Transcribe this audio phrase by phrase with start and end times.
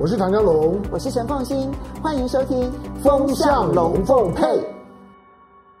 [0.00, 1.68] 我是唐家龙，我是陈凤新，
[2.00, 2.70] 欢迎收听
[3.02, 4.46] 《风向龙凤配》。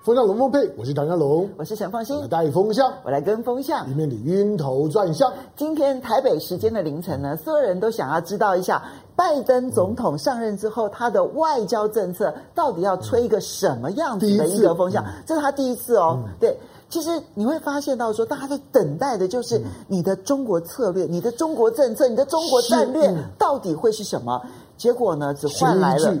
[0.02, 5.32] 风向龙凤配，我是唐家龙，我是陈凤馨，带风向，我来跟风向，以免你晕头转向。
[5.54, 8.82] 今天台北时间的凌晨呢，所有人都想要知道一下，
[9.14, 15.04] 拜登总统上任之后，他的外交政策到底要吹一个什么样子的一个风向？
[15.04, 16.58] 嗯、这是他第一次哦，嗯、对。
[16.88, 24.40] 其实你会发现到说，大家在等待的就是你的中国策略、你的中国政策、你的中国战略到底会是什么？
[24.76, 26.16] 结果呢，只换来了，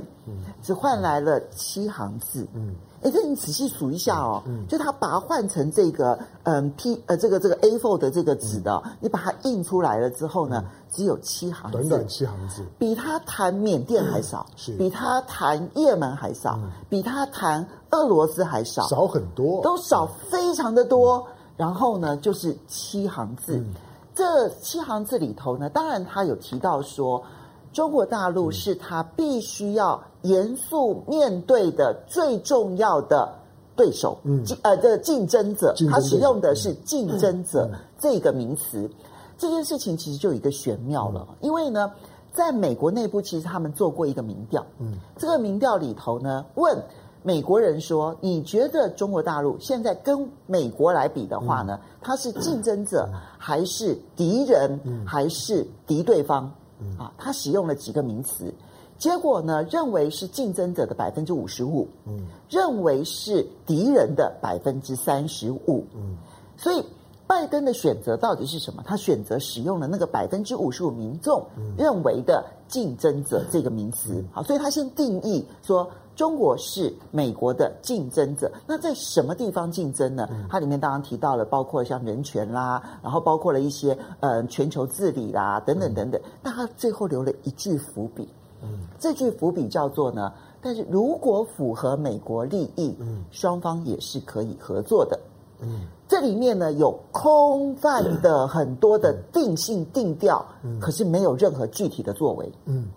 [0.62, 2.46] 只换来了七行字。
[2.54, 2.74] 嗯。
[3.00, 14.72] 哎，这你仔细数一下哦，嗯、就他把它换成这个嗯 P 呃这个这个 A4 的这个纸的，嗯、你把它印出来了之后呢，嗯、只有七行字，短短七行字，比他谈缅甸还少，嗯、是。
[14.72, 21.18] 比他谈也门还少，嗯、比他谈俄罗斯还少，少很多，都少非常的多。
[21.18, 23.74] 嗯、然后呢，就是七行字，嗯、
[24.14, 27.22] 这七行字里头呢，当然他有提到说。
[27.70, 33.32] 中国大陆是他必须要严肃面对的最重要的
[33.74, 38.90] 对手，嗯，呃，这个竞争者，他使用的是“竞争者”这个名词。
[39.38, 41.90] 这件事情其实就有一个玄妙了，因为呢，
[42.32, 46.76] 在美国内部，其实他们做过一个民调，嗯，这个民调里头呢，问
[47.22, 56.52] 美国人说：“你觉得中国大陆现在跟美国来比的话呢，它是竞争者， 还是敌人，还是敌对方？”
[56.96, 58.54] 啊，他使用了几个名词，
[58.98, 66.16] 结果呢，认为是竞争者的百分之五十五，嗯，认为是敌人的百分之三十五，嗯，
[66.56, 66.84] 所以
[67.26, 68.82] 拜登的选择到底是什么？
[68.84, 71.42] 他选择使用了那个百分之五十五民众
[71.76, 75.88] 认为的竞争者这个名词，好，所以他先定义说。
[76.18, 80.28] 中国是美国的竞争者，那在什么地方竞争呢？
[80.50, 86.20] 它里面当然提到了，包括像人权啦，然后包括了一些呃全球治理啦等等等等。
[86.42, 88.28] 那他最后留了一句伏笔，
[88.62, 95.18] 嗯，这句伏笔叫做呢，但是如果符合美国利益，嗯，双方也是可以合作的，
[95.60, 102.88] 嗯，这里面呢有空泛的很多的定性定调，嗯，可是没有任何具体的作为，嗯。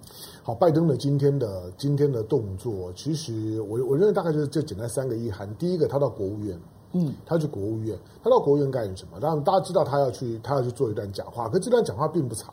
[0.43, 5.47] 好，拜登的今天的今天的动作，其实我我认为大概就是这简单三个意涵。
[5.57, 6.59] 第一个，他到国务院，
[6.93, 9.19] 嗯，他去国务院，他到国务院干什么？
[9.19, 12.51] 当然大家知道他要去，他要去做一段讲话，可这段讲话并不长，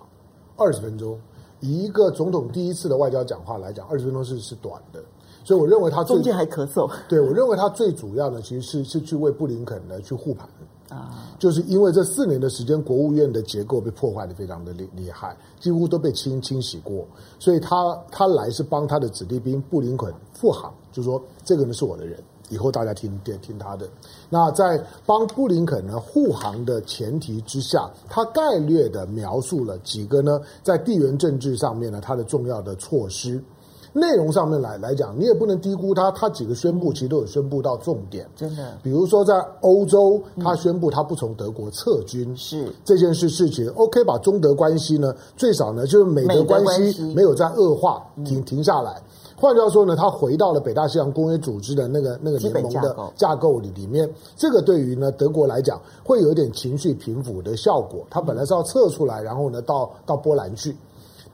[0.59, 1.19] 二十分钟。
[1.61, 5.01] 以一个总统第一次的外交讲话来讲，二十分钟是是短的。
[5.45, 6.91] 所以我认为他中间还咳嗽。
[7.09, 10.49] 对，我认为他最主要的其实是是去为布林肯呢去护盘。
[10.91, 17.07] 啊，就是因为这四年的时间，国务院的结构被破坏的非常的厉厉害，几乎都被清清洗过，
[17.39, 22.19] 所以他他来是帮他的子弟兵布林肯护航，就是说这个呢是我的人，
[22.51, 23.89] 以后大家听听听他的。
[24.29, 33.43] 那在帮布林肯呢护航的前提之下，他概略的描述了几个呢在地缘政治上面呢他的重要的措施。
[33.91, 38.77] 内容上面来来讲，你也不能低估他，他几个宣布其实都有宣布到重点，真的。
[38.83, 49.03] 比如说在欧洲，他宣布他不从德国撤军，是、嗯、这件事事情，OK，把中德关系呢，最少呢就是美德关系没有在恶化，停停下来。
[49.41, 58.05] 换句话说呢，他回到了北大西洋公约组织的那个那个联盟的架构里里面，这个对于呢德国来讲会有一点情绪平复的效果。
[58.11, 60.77] 他本来是要撤出来，然后呢到到波兰去。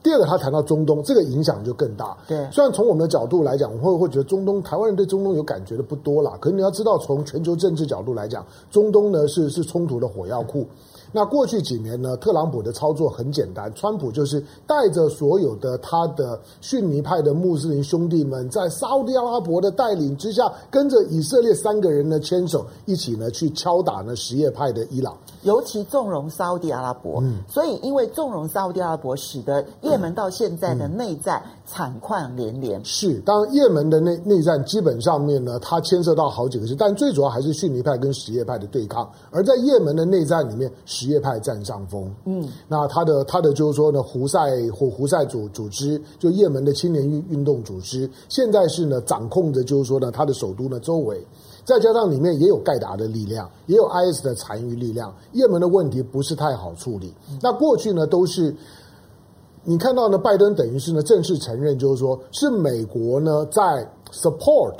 [0.03, 2.15] 第二个，他谈到中东，这个影响就更大。
[2.27, 6.37] 对，虽然从我们的角度来讲，我会会觉得中东台湾人对中东有感觉的不多啦。
[6.39, 10.63] 可是你要知道，从全球政治角度来讲，中东呢是是冲突的火药库。
[11.11, 27.21] 那过去几年呢，特朗普的操作很简单，川普就是带着所有的他的逊尼派的穆斯林兄弟们，在沙乌地阿拉伯的带领之下，跟着以色列三个人呢牵手一起呢去敲打呢什叶派的伊朗，尤其纵容沙乌地阿拉伯。
[27.21, 32.83] 嗯，所以因为纵容沙乌地阿拉伯，使得也门到现在的内战惨况连连。
[32.85, 44.39] 是，当然也门的内内战基本上面呢，它牵涉到好几个事，但最主要还是逊尼派跟什叶派的对抗，而在也门的内战里面，什叶派占上风，嗯，那他的他的就是说呢，胡塞
[44.71, 51.25] 胡胡塞组组织，就也门的青年运运动组织，现在是呢掌控着，就是说呢，他的首都呢周围，
[51.63, 57.13] 再加上里面也有盖达的力量，也有 IS 的残余力量，也门的问题不是太好处理。
[57.41, 58.55] 那过去呢都是，
[59.67, 63.61] 你看到呢，拜登等于是呢正式承认，就是说是美国呢在
[64.11, 64.75] support，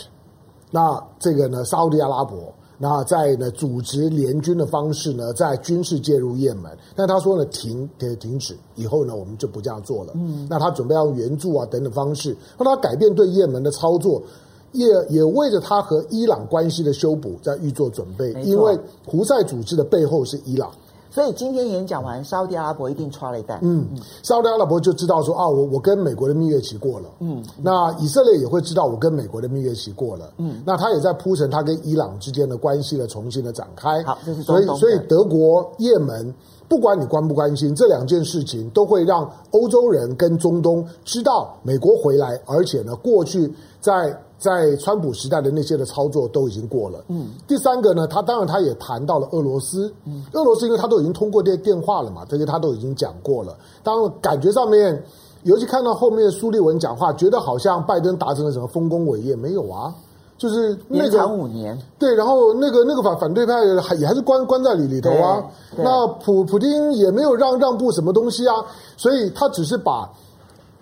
[0.69, 2.53] 那这个呢沙乌地阿拉伯。
[2.77, 10.11] 那在呢组织联军的方式呢，在军事介入也门，但他说呢停停停止，以后呢我们就不这样做了。
[10.15, 14.21] 嗯，那他准备要用援助啊等等方式，让他改变对也门的操作，
[14.73, 20.69] 也也为着他和伊朗关系的修补在预做准备，因为胡塞组织的背后是伊朗。
[21.15, 23.57] 所以今天演讲完，沙乌地阿拉伯一定抓了一代。
[23.61, 23.87] 嗯，
[24.21, 27.07] 沙乌地阿拉伯就知道说啊，我我跟美国的蜜月期过了。
[27.21, 30.33] 嗯，那以色列也会知道我跟美国的蜜月期过了。
[30.39, 34.03] 嗯，那他也在铺陈他跟伊朗之间的关系的重新的展开。
[34.03, 36.35] 好，这是所以所以德国、也门，
[36.67, 44.15] 不管你关不关心这两件事情，都会让欧洲人跟中东知道美国回来，而且呢，过去在。
[44.37, 47.05] 在川普时代的那些的操作都已经过了。
[47.07, 49.91] 嗯，第三个呢，他当然他也谈到了俄罗斯。
[50.03, 53.57] 嗯，俄罗斯因为他都已经通过电电话了嘛，这些他都已经讲过了。
[53.81, 55.01] 当然感觉上面，
[55.43, 59.95] 尤其看到后面苏利文讲话，觉得好像拜登达成了什么丰功伟业，没有啊？
[60.37, 65.43] 就是那个五年，对，然后那个那个反反对派还也还是关关在里里头啊。
[65.77, 68.55] 那普普丁也没有让让步什么东西啊，
[68.97, 70.09] 所以他只是把。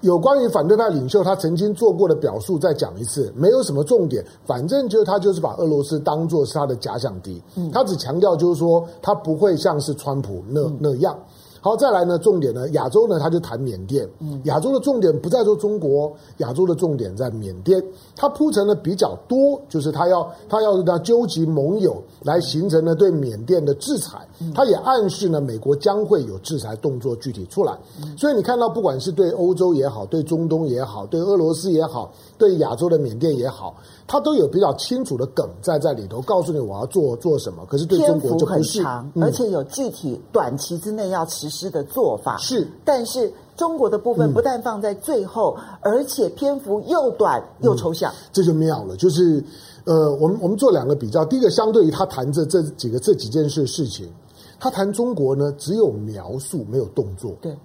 [0.02, 7.42] 有关于反对派领袖他曾经做过的表述再讲一次，没有什么重点，反正就是他就是把俄罗斯当做是他的假想敌，
[7.72, 11.18] 他只强调就是说他不会像是川普那那样。
[11.64, 14.06] 好，再来呢，重点呢，亚洲呢，他就谈缅甸。
[14.44, 17.82] 亚洲的重点不在说中国，亚洲的重点在缅甸。
[18.18, 24.28] 他铺陈的比较多，就是他要他要呢纠集盟友来形成呢对缅甸的制裁。
[24.54, 27.74] 他也暗示呢，美国将会有制裁动作具体出来。
[28.18, 33.74] 所以你看到，不管是对欧洲也好，对中东也好，对俄罗斯也好，对亚洲的缅甸也好，
[34.06, 37.66] 他都有比较清楚的梗在在里头，告诉你我要做做什么。
[37.66, 42.38] 可是对中国就不是，很长，而且有具体短期之内要实施的做法。
[42.38, 48.96] 是，但是中国的部分不但放在最后，而且篇幅又短又抽象，这就妙了。
[48.98, 49.44] 就是
[49.86, 54.10] 呃，我们我们做两个比较，第一个相对于他谈这这几个这几件事事情。
[54.60, 57.34] 他谈中国呢，只有描述没有动作。
[57.42, 57.58] 对，对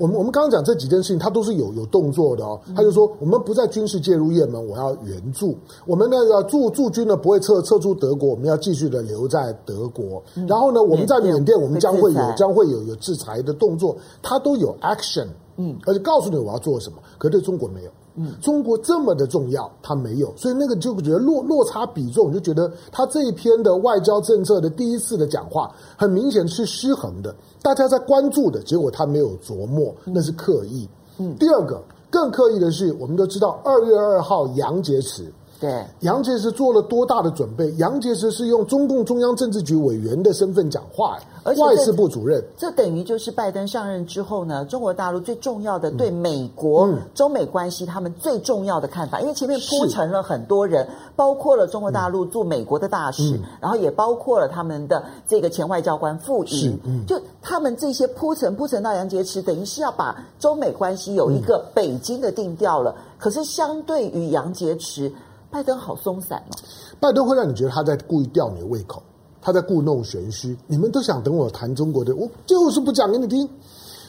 [0.00, 2.60] 我们我们刚刚讲这几件事情，他都是有有动作的哦。
[2.74, 5.56] 他就说，我们不在军事介入也门，我要援助。
[5.86, 10.22] 我们呢要驻驻军呢不会撤撤出德国，我们要继续的留在德国。
[10.48, 15.26] 然后呢，我们在缅甸，我们将会有将会有有制裁的动作，他都有 action。
[15.56, 17.90] 嗯，而且告诉你我要做什么，可是对中国没有。
[18.16, 27.34] 嗯，中国这么的重要，他没有，所以那个就觉得落落差比重，就觉得他这一篇的外交政策的第一次的讲话，很明显是失衡的。
[27.60, 30.88] 大家在关注的结果，他没有琢磨，那是刻意。
[31.18, 35.24] 嗯，第二个更刻意的是，我们都知道二月二号杨洁篪。
[35.64, 37.72] 对，杨洁篪做了多大的准备？
[37.78, 42.44] 杨洁篪是用中共中央政治局委员的身份讲话，而且外事部主任。
[42.58, 49.22] 这等于就是拜登上任之后呢，中国大陆最重要的对美国、嗯、中美关系他们最重要的看法。
[49.22, 56.78] 因为前面铺陈了很多人，包括了中国大陆驻美国的大使，嗯、然后也包括了他们的这个前外交官傅莹。
[56.84, 62.94] 嗯，就他们这些铺陈铺陈到杨洁篪，等于是要把中美关系有一个北京的定调了。
[62.98, 65.10] 嗯、可是相对于杨洁篪。
[65.54, 66.58] 拜登好松散哦，
[66.98, 69.00] 拜登会让你觉得他在故意吊你的胃口，
[69.40, 70.58] 他在故弄玄虚。
[70.66, 73.48] 你们都想等我谈中国的，我就是不讲给你听。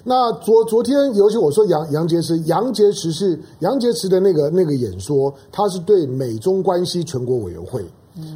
[0.03, 7.86] 那昨昨天，尤其我说杨杨洁篪，杨洁篪是杨洁篪的那个那个演说，他是对美中关系全国委员会，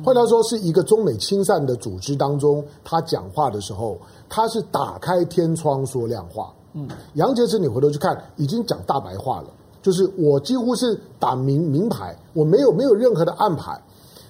[0.05, 3.97] 换句话说是一个中美亲善的组织当中，他讲话的时候，
[4.29, 6.53] 他是打开天窗说亮话。
[6.73, 9.47] 嗯，杨洁篪，你回头去看，已经讲大白话了。
[9.81, 13.79] 就是我几乎是打明明牌，我没有没有任何的暗牌。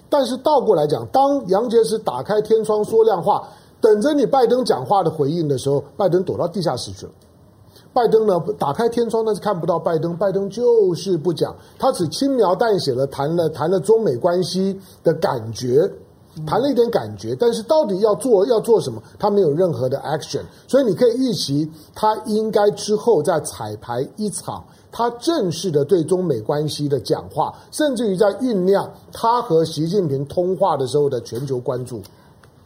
[0.10, 3.48] 但是倒过来讲，当杨洁篪打开天窗说亮话，
[3.80, 7.12] 等着你拜登讲话的回应的时候，拜登躲到地下室去了。
[7.94, 15.90] 拜登呢，打开天窗，但是看不到拜登，拜登就是不讲，他只轻描淡写了谈了谈了中美关系的感觉，
[16.46, 20.42] 谈了一点感觉，但是到底要做要做什么，他没有任何的 action。
[20.68, 24.64] 所以你可以预期，他应该之后再彩排一场。
[24.92, 32.02] 他正式的对中美关系的讲话，甚至于在酝酿他和习近平通话的时候的全球关注。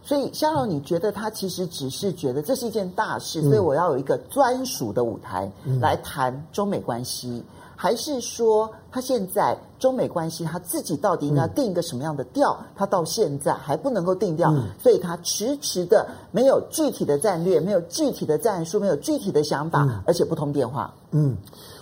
[0.05, 5.49] 所以，香蓉，你觉得他其实只是觉得这是一件大事，所以我要有一个专属的舞台
[5.79, 7.41] 来谈中美关系。
[7.75, 12.57] 还是说，他现在中美关系他自己到底应该定一个什么样的调？
[12.75, 20.93] 他到现在还不能够定调，所以他迟迟的没有具体的战略，没有具体的战术，没有具体的想法，而且不通电话。
[21.11, 21.35] 嗯，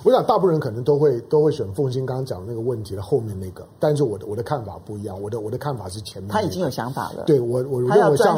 [0.04, 6.42] 我想大部分人可能都会都会选凤新刚刚讲的那个问题的后面那个，但是我的我的看法不一样，我的我的看法是前面、那个。
[6.42, 8.38] 他已经有想法了，对我我认为像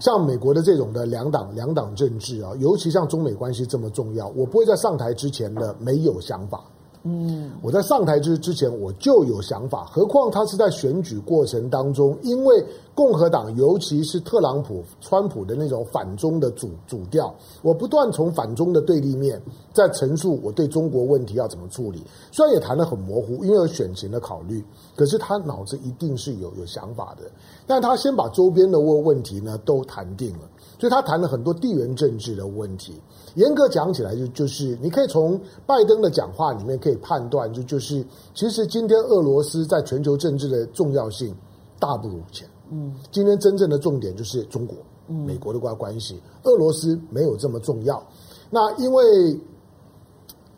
[0.00, 6.64] 像美国的这种的两党两党政治啊，尤其像中美关系这么重要，我不会在上台之前的没有想法。
[7.06, 22.04] 嗯，我在上台之之前我就有想法，何况他是在选举过程当中，因为共和党尤其是特朗普、川普的那种反中的主主调，我不断从反中的对立面在陈述我对中国问题要怎么处理。
[22.30, 27.28] 虽然也谈得很模糊，因为有选情的考虑，可是他脑子一定是有有想法的。
[27.66, 30.48] 但他先把周边的问问题呢都谈定了，
[30.78, 32.94] 所以他谈了很多地缘政治的问题。
[33.34, 35.36] 严格讲起来，就就是你可以从
[35.66, 41.34] 拜登的讲话里面可以判断，就就是其实今天俄罗斯在全球政治的重要性
[41.80, 42.48] 大不如前。
[42.70, 48.02] 嗯，今天真正的重点就是中国、美国的关关系，俄罗斯没有这么重要。
[48.50, 49.38] 那因为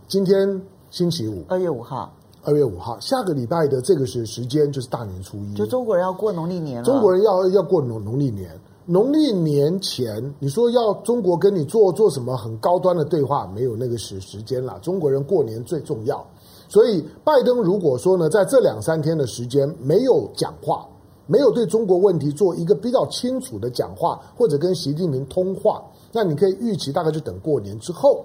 [0.09, 0.61] 今天
[0.91, 6.85] 星期五，二月五号，二月五号，下个礼拜的这个是时间就是大年初一，就中国人要过农历年了。
[6.85, 8.51] 中国人要要过农农历年。
[8.89, 14.79] 农历年前，你说要中国跟你做做什么很高端的对话，没有那个时时间了。
[14.79, 16.25] 中国人过年最重要，
[16.69, 20.87] 所以拜登如果说呢，在这两三天的时间没有讲话，
[21.27, 28.25] 没有对中国问题做一个比较清楚的讲话，或者跟习近平通话，那你可以预期大概就等过年之后。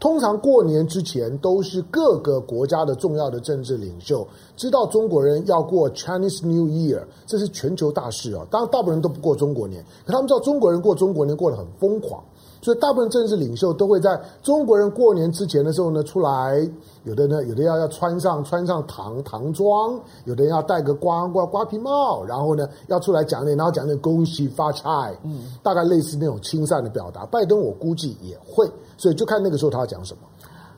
[0.00, 8.44] 通常过年之前都是各个国家的重要的政治领袖知道中国人要过 Chinese New Year，这是全球大事啊。
[8.50, 12.22] 当然，大部分人都不过中国年，可他们知道中国人过中国年过得很疯狂，
[12.64, 16.66] 所以大部分政治领袖都会在中国人过年之前的时候呢出来。
[17.04, 27.26] 有的呢，有的要要穿上穿上唐唐装，有的人要戴个瓜瓜瓜皮帽，然后呢要出来讲点，然后讲点恭喜发财，嗯，大概类似那种亲善的表达。
[27.26, 28.66] 拜登我估计也会。
[28.96, 30.20] 所以就看那个时候他要讲什么。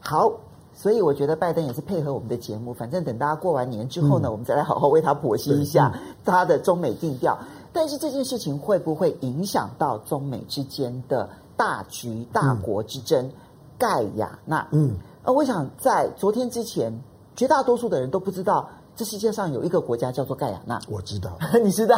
[0.01, 0.33] 好，
[0.75, 7.39] 所以我觉得拜登也是配合我们的节目，反正等大家过完年之后呢，嗯、我们再来好好为他剖析一下他的中美定调。
[7.43, 13.27] 嗯、但是这件事情会不会影响到中美之间的大局、大国之争？
[13.27, 13.33] 嗯、
[13.79, 16.99] 盖亚那，嗯，呃，我想在昨天之前，
[17.35, 18.69] 绝大多数的人都不知道。
[18.97, 21.31] 这世界上有一个国家叫做盖亚那，我知道，
[21.63, 21.97] 你知道。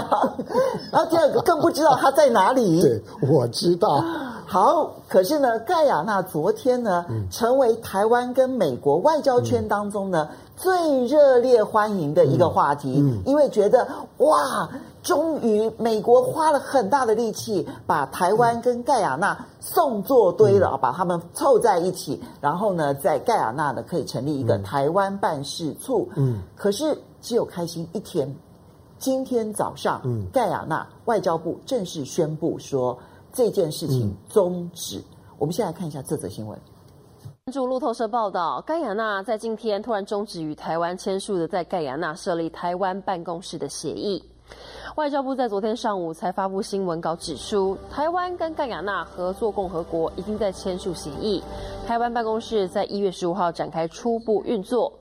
[0.90, 2.80] 然 后第二个更不知道它在哪里。
[2.82, 4.04] 对，我知道。
[4.46, 13.86] 好，可是呢，盖亚那昨天呢，嗯、成为台湾跟美国外交圈当中呢、嗯、最热烈欢迎的一个话题，因为觉得
[14.16, 14.68] 哇。
[15.08, 22.22] 终于，美国花了很大的力气，把台湾跟盖亚那送作堆了，把他们凑在一起。
[22.42, 26.06] 然后呢，在盖亚那呢，可以成立一个台湾办事处。
[26.14, 28.30] 嗯，可是只有开心一天。
[28.98, 32.98] 今天早上，嗯，盖亚那外交部正式宣布说
[33.32, 35.02] 这件事情终止。
[35.38, 36.58] 我们先来看一下这则新闻。
[37.50, 44.22] 据路透社报道，盖亚那在今天突然终止与台湾签署的在盖亚纳设立台湾办公室的协议。
[44.96, 51.42] 外交部在昨天上午才发布新闻稿，指出台湾跟盖亚纳合作共和国已经在签署协议，
[51.86, 54.92] 台湾办公室在一月十五号展开初步运作，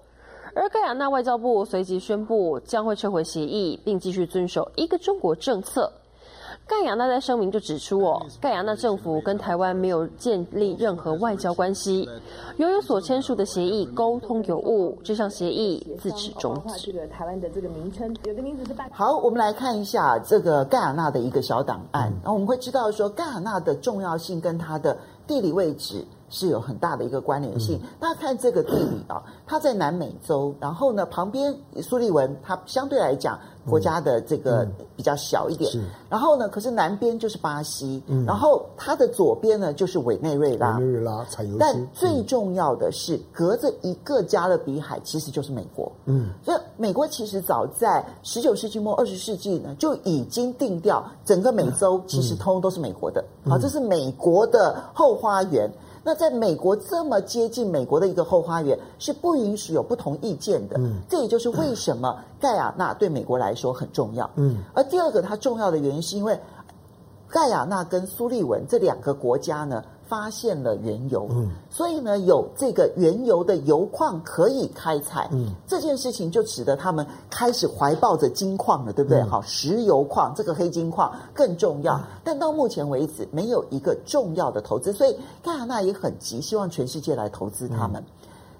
[0.53, 5.91] 而盖亚纳外交部随即宣布将会撤回协议，并继续遵守一个中国政策。
[6.67, 12.07] 盖亚那在声明就指出，哦，盖亚那政府跟台湾没有建立任何外交关系，
[12.57, 16.91] 由于所签署的协议沟通有误，这项协议自此终止。
[16.91, 18.89] 这个台湾的这个名称，有的名字是半。
[18.91, 26.05] 好，我们来看一下这个盖亚那的一个小档案，然后我们会知道说盖亚那的重要性跟它的地理位置。
[26.29, 27.79] 是有很大的一个关联性。
[28.01, 35.71] 大家看这个地理啊，它在南美洲，然后呢，旁边苏利文，它相对来讲国家的这个比较小一点。
[36.09, 40.77] 然后呢，可是南边就是巴西，然后它的左边呢就是委内瑞拉。
[40.77, 41.57] 委内瑞拉产油。
[41.59, 45.91] 但最重要的是，隔着一个加勒比海，其实就是美国。
[46.05, 53.23] 嗯，所以美国其实早在十九世纪末二十世纪呢，就已经定调整个美洲其实通通都是美国的。
[53.45, 55.69] 好，这是美国的后花园。
[56.07, 60.77] 那在美国这么接近美国的一个后花园，是不允许有不同意见的。
[60.79, 64.29] 嗯，这也就是为什么盖亚纳对美国来说很重要。
[64.35, 66.39] 嗯，而第二个它重要的原因是因为
[67.27, 69.83] 盖亚纳跟苏利文这两个国家呢。
[70.07, 79.21] 发现了原油，嗯，所以呢，有这个原油的油矿可以开采，嗯，这件事情就使得他们开始怀抱着金矿了，对不对？
[79.23, 88.01] 好，石油矿这个黑金矿更重要，但到目前为止没有一个重要的投资，所以盖亚纳也很急，希望全世界来投资他们。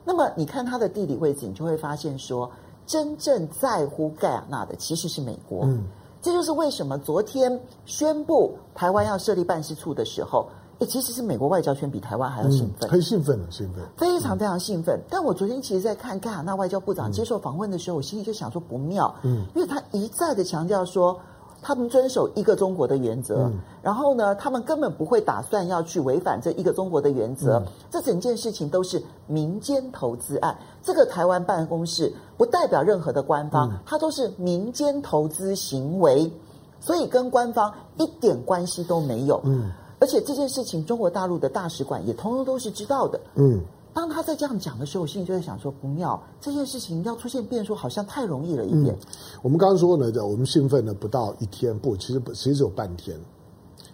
[0.03, 2.49] 那么你看它的地理位置，你就会发现说，
[2.85, 5.85] 真正在乎盖亚纳的其实是美国，嗯，
[6.21, 10.47] 这就是为什么昨天宣布台湾要设立办事处的时候。
[10.79, 14.99] 诶，其实是美国外交圈比台湾还要兴奋，很兴奋的兴奋，非常非常兴奋。
[15.09, 21.19] 但我昨天其实，在看盖亚那外交部长接受访问的时候，我心里就想说不妙，嗯，因为他一再的强调说，
[21.63, 27.57] 他们遵守一个中国的原则，嗯、然后呢，他们根本不会打算要去违反这一个中国的原则。
[27.57, 36.31] 嗯、这整件事情都是民间投资案，这个台湾办公室不代表任何的官方，嗯、它都是民间投资行为，
[36.79, 39.41] 所以跟官方一点关系都没有。
[39.43, 43.19] 嗯，而且这件事情，中国大陆的大使馆也通通都是知道的。
[43.35, 43.61] 嗯。
[43.93, 48.93] 当他在这样讲的时候，我心里就在想说：不妙，这件事情要出现变数，好像太容易了一点。
[48.93, 48.99] 嗯、
[49.41, 53.19] 我们刚刚说呢，我们兴奋了不到一天，不，其实不，其实只有半天。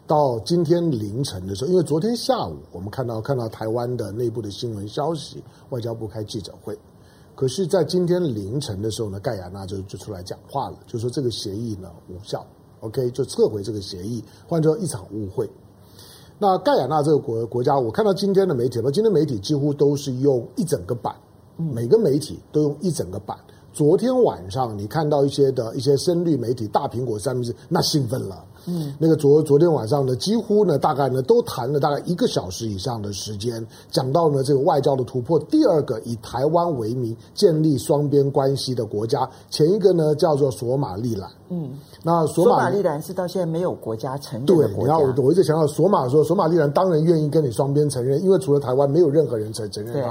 [0.06, 6.78] 到今天凌晨的时候，因为昨天下午我们看到看到台湾的内部的新闻消息，外交部开记者会。
[7.34, 12.46] 可是，在今天凌晨的时候呢，盖亚那就就出来讲话了，就说这个协议呢无效
[12.82, 15.50] ，OK，就撤回这个协议，换作一场误会。
[16.40, 21.16] 那盖亚纳这个国国家，我看到今天的媒体，今天媒体几乎都是用一整个版，
[21.58, 23.38] 每个媒体都用一整个版。
[23.72, 28.44] 昨天晚上你看到一些的一些深绿媒体，大苹果三明治，那兴奋了。
[28.66, 35.38] 嗯，那个昨昨天晚上呢，几乎呢，大概呢，都谈了大概一个小时以上的时间，讲到呢这个外交的突破。
[35.38, 41.30] 第二个以台湾为名建立双边关系的国家，前一个呢叫做索马利兰。
[41.50, 44.96] 嗯，那索马，利兰是到现在没有国家承认的国家。
[44.98, 50.04] 对，然后我一直想到，索马说索马利兰当然愿意跟你双边承认，因为除了台湾，没有任何人承承认对。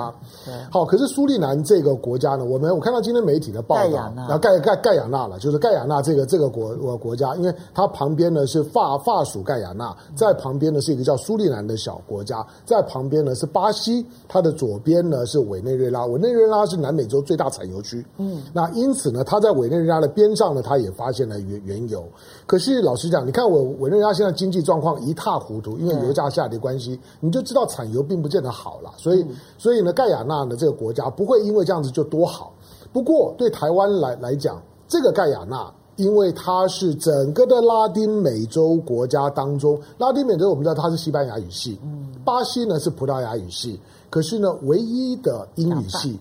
[0.70, 8.41] 好，可是苏利南这个国家呢，我们我看到今天媒体的报道，然后盖盖盖亚纳了，就是盖亚纳这个这个国国家，因为它旁边呢。
[8.46, 18.04] 是法法属盖亚纳，在旁边呢是一个叫苏利南的小国家，在旁边呢是巴西，它的左边呢是委内瑞拉，委内瑞拉是南美洲最大产油区。
[18.18, 22.04] 嗯，那因此呢，它在委内瑞拉的边上呢，它也发现了原原油。
[22.46, 28.92] 可是老实讲，你看我委内瑞拉现在经济状况一塌糊涂，因为油价下跌关系，你就知道产油并不见得好了。
[28.96, 29.26] 所以，
[29.58, 32.52] 所以呢，盖亚纳呢这个国家不会因为这样子就多好。
[32.92, 35.72] 不过对台湾来来讲，这个盖亚那。
[35.96, 41.78] 因为它是整个的拉丁美洲国家当中，拉丁美洲我们知道它是西班牙语系，
[42.24, 46.18] 巴西呢是葡萄牙语系，可是呢唯一的英语系，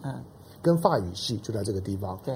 [0.62, 2.20] 跟法语系就在这个地方。
[2.26, 2.36] 对，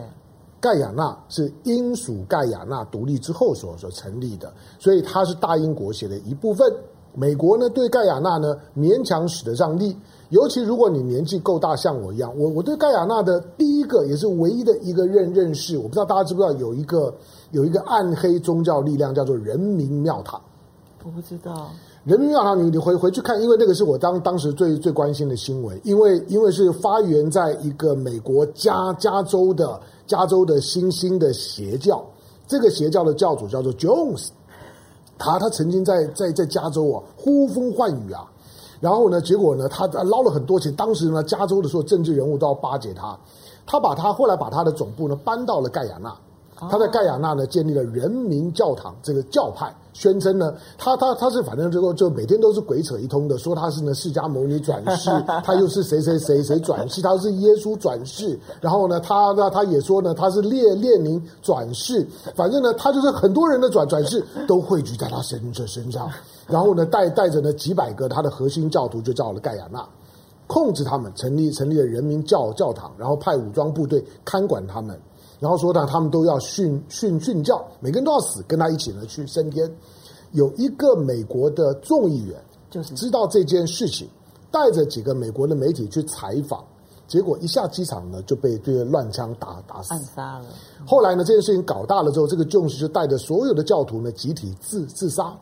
[0.60, 6.74] 盖亚纳是英属盖亚纳独立之后所所成立的，所以它是大英国协的一部分。
[7.14, 9.96] 美国呢对盖亚纳呢勉强使得上力。
[10.30, 17.14] 尤其如果你年纪够大，像我一样，我我对盖亚纳的第一个也是唯一的一个认认识，我不知道大家知不知道有一个
[17.52, 20.42] 有一个暗黑宗教力量叫做人民庙堂。
[21.04, 21.70] 我不知道
[22.04, 32.04] 人民庙堂，你你回回去看，因为那个是我当当时最最关心的新闻，因为因为是发源在一个美国加加州的加州的新兴的邪教，
[32.48, 34.30] 这个邪教的教主叫做 Jones，
[35.20, 38.26] 他他曾经在在在加州啊呼风唤雨啊。
[38.86, 40.72] 然后呢，结果呢，他捞了很多钱。
[40.76, 43.18] 当时呢，加州的所有政治人物都要巴结他。
[43.66, 46.16] 他把他后来把他的总部呢搬到了盖亚纳。
[46.70, 55.10] 他在盖亚纳呢建立了人民教堂这个教派，宣称呢，他他他是反正最后就每天都是鬼扯一通的，说他是呢释迦牟尼转世，
[55.42, 58.38] 他又是谁谁谁谁转世，他是耶稣转世。
[58.60, 62.06] 然后呢，他那他也说呢，他是列列宁转世。
[62.36, 66.12] 反正呢，他就是很多人的转转世都汇聚在他身这身上。
[66.46, 69.88] 然后呢，带带着呢几百个他的核心教徒就到了盖亚纳，
[70.46, 75.00] 控制他们，成立成立了人民教教堂，然后派武装部队看管他们，
[75.40, 79.70] 然后说呢，他们都要殉殉殉教，每个人都要死，跟他一起呢去升天。
[80.32, 82.36] 有一个美国的众议员
[82.70, 84.08] 就是知道这件事情，
[84.52, 86.64] 带着几个美国的媒体去采访，
[87.08, 90.46] 结果一下机场呢就被对乱枪打打死，暗杀了。
[90.86, 95.34] 后来呢，这件事情搞大了之后，这个 Jones 就带着所有的教徒呢集体自自杀。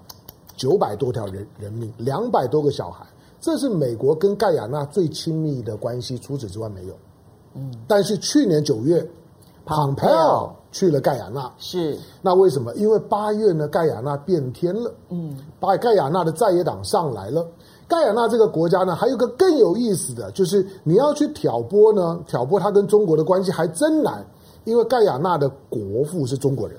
[0.56, 3.04] 九百多条人人命，两百多个小孩，
[3.42, 6.94] 这是美国跟盖亚那最亲密的关系，除此之外没有。
[7.56, 9.04] 嗯，但是去年九月
[9.66, 12.74] ，Pompeo 去了盖亚纳，是那为什么？
[12.76, 17.46] 因为八月呢，盖亚纳变天了，嗯，把盖亚纳的在野党上来了。
[17.88, 24.26] 盖亚纳这个国家呢，还有个更有意思的就是，你要去挑拨呢，挑拨他跟中国的关系还真难，
[24.64, 26.78] 因为盖亚纳的国父是中国人。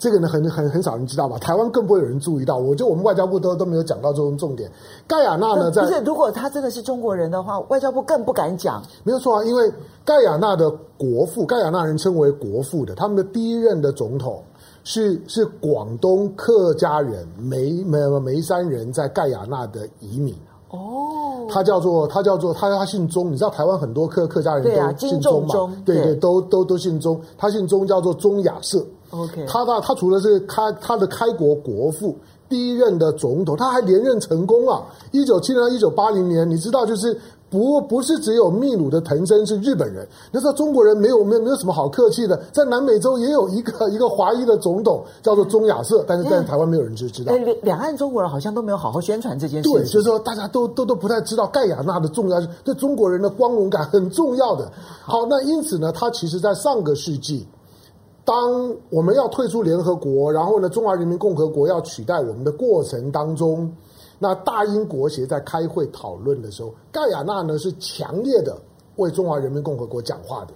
[0.00, 1.36] 这个呢，很很很少人知道吧？
[1.38, 2.56] 台湾更不会有人注意到。
[2.56, 4.72] 我觉得我们外交部都都没有讲到这种重点。
[5.06, 8.82] 盖亚纳呢，在不是如果他真的是中国人的话，外交部更不敢讲。
[9.04, 9.70] 没有错啊，因为
[10.02, 14.42] 盖亚纳的国父，盖亚纳人称为国父的，他们的第一任的总统
[14.84, 20.34] 是是广东客家人梅梅梅山人在盖亚纳的移民。
[20.70, 25.54] 哦，他叫做他叫做他他姓钟，你知道台湾很多客客家人都姓钟嘛？
[25.84, 27.20] 对对，对，都都都姓钟。
[27.36, 28.82] 他姓钟，叫做钟亚社。
[29.10, 32.16] OK，他他他除了是开他的开国国父，
[32.48, 34.82] 第一任的总统，他还连任成功啊！
[35.12, 37.16] 一九七零到一九八零年，你知道就是
[37.48, 47.34] 不不是只有秘鲁的藤森是日本人，那时候中国人没有没有没有什么好客气的，在南美洲也有一个 一个华裔的总统叫做钟亚瑟，但是在台湾没有人就知道。
[47.34, 49.78] 两两岸中国人好像都没有好好宣传这件事情。
[49.78, 54.70] 对，就是说大家都都都不太知道盖亚纳的重要性，对中国人的光荣感很重要的。
[55.02, 57.44] 好，那因此呢，他其实在上个世纪，
[58.30, 63.68] 当我们要退出联合国，然后呢，中华人民共和国要取代我们的过程当中。
[64.20, 68.56] 那大英国协在开会讨论的时候，盖亚纳呢是强烈的
[68.94, 70.54] 为中华人民共和国讲话的。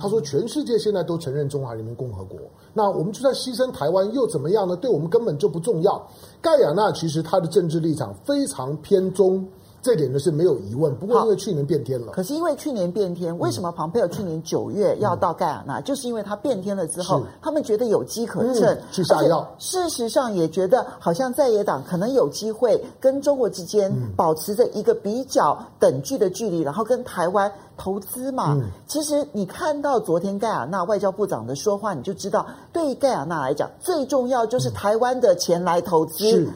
[0.00, 2.38] 他说：“全世界现在都承认中华人民共和国，
[2.72, 4.74] 那我们就算牺牲台湾又怎么样呢？
[4.76, 6.02] 对我们根本就不重要。”
[6.40, 9.46] 盖亚纳其实他的政治立场非常偏中。
[9.82, 12.12] 这点呢是没有疑问，不过因为去年变天了。
[12.12, 15.78] 可是因为去年变天，为什么庞佩尔去年九月要到盖亚纳？
[15.78, 19.48] 嗯、就是因为他变天了之后，他们觉得有机可乘，嗯、去下药。
[19.58, 28.52] 事实上也觉得好像在野党可能有机会跟中国之间保持着一个比较等距的距离，然后跟台湾投资嘛。
[28.54, 36.28] 嗯、其实你看到昨天盖亚纳外交部长的说话，你就知道，对于盖亚纳来讲，最重要就是台湾的钱来投资。
[36.28, 36.48] 是，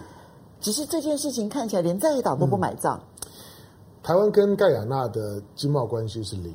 [0.61, 2.99] 只是这件事情看起来连在野党都不买账。
[2.99, 3.13] 嗯
[4.05, 6.55] 台湾跟盖亚纳的经贸关系是零，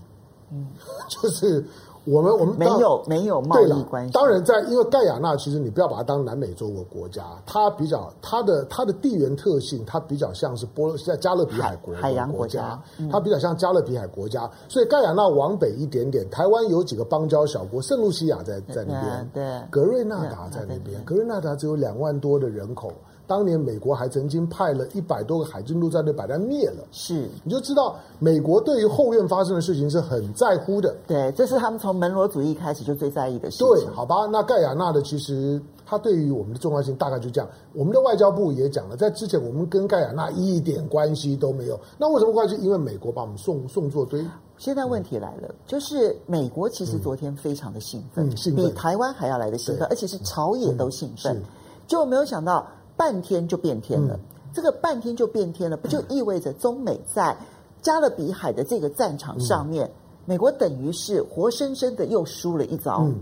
[0.51, 0.67] 嗯，
[1.09, 1.65] 就是
[2.05, 4.13] 我们我们没有没有贸易关系。
[4.13, 14.49] 当然在，在因为盖亚纳，其实你不要把它当南美洲的国家，它比较它的它的地缘特性，它比较像是波在加勒比海国海洋国家，嗯、它比较像加勒比海国家。
[14.67, 22.91] 所以盖亚纳往北一点点，台湾有几个邦交小国，圣露西亚在在那边，对，格瑞纳达在那边，格瑞纳达只有两万多的人口。
[23.29, 30.95] 当年美国还曾经派了一百多个海军陆战队把它灭了，是你就知道美国对于后院发生的事情是很在乎的。
[31.05, 33.67] 对，这是他们从门罗主义开始就最在意的事情。
[33.67, 37.47] 对，好吧，那盖亚纳的其实它对于我们的重要性大概就这样。
[37.73, 41.79] 我们的外交部也讲了，在之前我们跟盖亚纳一点关系都没有。
[41.99, 42.55] 那为什么关系？
[42.55, 44.25] 因为美国把我们送送作堆。
[44.57, 51.43] 现在问题来了，就是美国其实昨天非常的兴奋，嗯嗯、兴奋比台湾还要来的兴奋，而且是朝野都兴奋，嗯、
[51.85, 52.65] 就没有想到。
[52.99, 54.19] 半天就变天了，嗯、
[54.53, 57.33] 这个半天就变天了，不就意味着中美在
[57.81, 59.91] 加勒比海的这个战场上面，嗯、
[60.25, 63.05] 美国等于是活生生的又输了一招。
[63.07, 63.15] 嗯、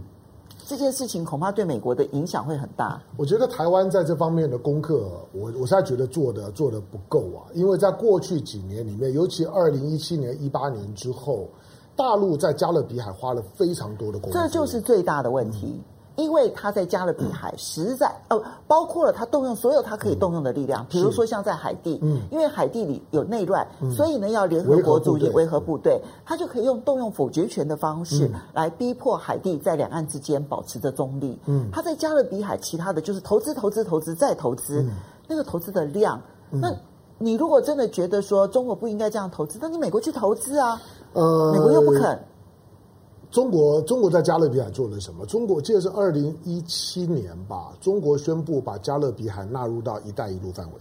[0.66, 3.00] 这件事情恐怕对美国的影响会很大。
[3.18, 11.48] 我觉得台湾在这方面的功课，我我现在觉得做的做的不够啊，因为在过去几年里面，尤其二零一七年、一八年之后，
[11.96, 15.68] 大陆在加勒比海花了非常多的功夫，这就是最大的问题。
[15.68, 15.84] 嗯
[16.17, 31.39] 因为他在加勒比海实在呃，包括了他动用所有他可以动用的力量，比如说像在海地，嗯，因为海地里有内乱，所以呢要联合国组织维和部队，他就可以用动用否决权的方式来逼迫海地在两岸之间保持着中立。
[31.45, 34.84] 嗯，他在加勒比海其他的就是投资投资投资再投资，
[35.27, 36.73] 那个投资的量，那
[37.19, 40.82] 你如果真的觉得说中国不应该这样投资，那你美国去投资啊，
[41.13, 42.19] 呃，美国又不肯。
[43.38, 45.23] 中国中国在加勒比海做了什么？
[45.28, 50.73] 中国记得是二零一七年吧，中国宣布把加勒比海纳入到“一带一路”范围。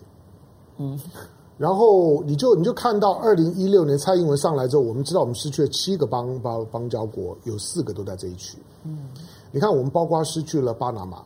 [0.79, 0.99] 嗯，
[1.59, 8.57] 然后你就你就看到二零一六年蔡英文上来之后，我们知道我们失去了七个邦邦邦交国，有四个都在这一区。
[8.85, 9.01] 嗯，
[9.53, 11.23] 你看我们包括失去了巴拿马。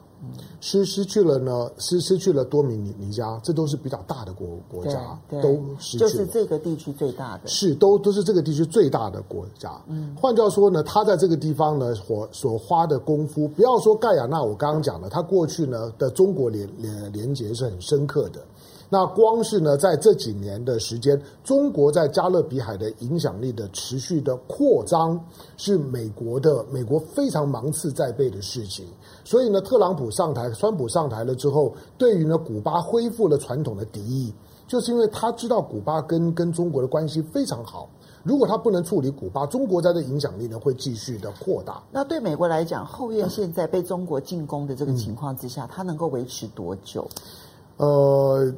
[0.61, 6.09] 失失去了呢，失失去了多米尼尼加，这都是比较大的国国家，都失去了。
[6.09, 9.81] 就是这个地区最大的，是都都是这个地区最大的国家。
[9.89, 18.41] 嗯，换句话说呢，他在这个地方呢，所所花的功夫，不要说盖亚纳，我刚刚讲了，他过去呢的中国连连连结是很深刻的。
[18.93, 25.19] 那光是呢，在这几年的时间，中国在加勒比海的影响力的持续的扩张，
[25.57, 28.85] 是美国的美国非常芒刺在背的事情。
[29.31, 34.35] 所以呢，特朗普上台，川普上台了之后，对于呢古巴恢复了传统的敌意，
[34.67, 37.89] 就是因为他知道古巴跟跟中国的关系非常好。
[38.25, 41.81] 如果他不能处理古巴，中国在的影响力呢会继续的扩大。
[41.93, 47.09] 那对美国来讲，后院现在被中国进攻的这个情况之下，它、嗯、能够维持多久？
[47.77, 48.53] 呃。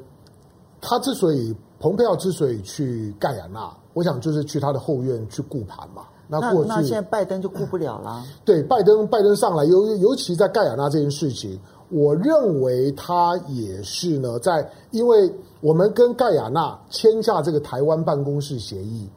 [0.85, 6.02] 他之所以，蓬佩奥之所以去盖亚纳，我想就是去他的后院去顾盘嘛。
[6.40, 8.25] 那过去那，那现在拜登就顾不了了。
[8.45, 11.59] 对，拜登拜登上来，尤尤其在盖亚纳这件事情，
[11.90, 19.09] 我认为他也是呢，在因为我们跟盖亚纳签下这个台湾办公室协议，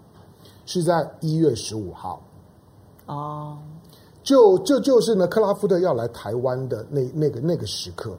[0.65, 2.21] 是在一月十五号。
[3.05, 3.57] 哦，
[4.21, 8.17] 就就就是呢，克拉夫特要来台湾的那那个那个时刻，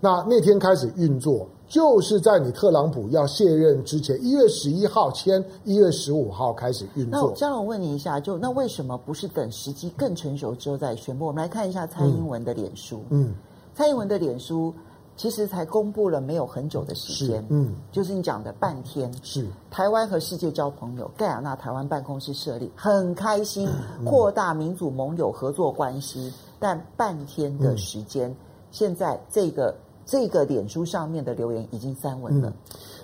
[0.00, 1.48] 那那天开始运作。
[1.68, 7.28] 就是在你特朗普要卸任之前，一月十一号签，一月十五号开始运作。
[7.30, 11.26] 那这样我问你一下，就那为什么不是等时机更成熟之后再宣布？
[11.26, 13.02] 我们来看一下蔡英文的脸书。
[13.10, 13.34] 嗯，
[13.74, 14.74] 蔡英文的脸书
[15.14, 23.68] 其实才公布了没有很久的时间，嗯，就是你讲的半天，是台湾和世界交朋友，盖亚纳台湾办公室设立，很开心，
[24.06, 28.36] 扩大民主盟友合作关系，但半天的时间，嗯、
[28.70, 29.74] 现在这个
[30.08, 32.52] 这个脸书上面的留言已经删文了，嗯，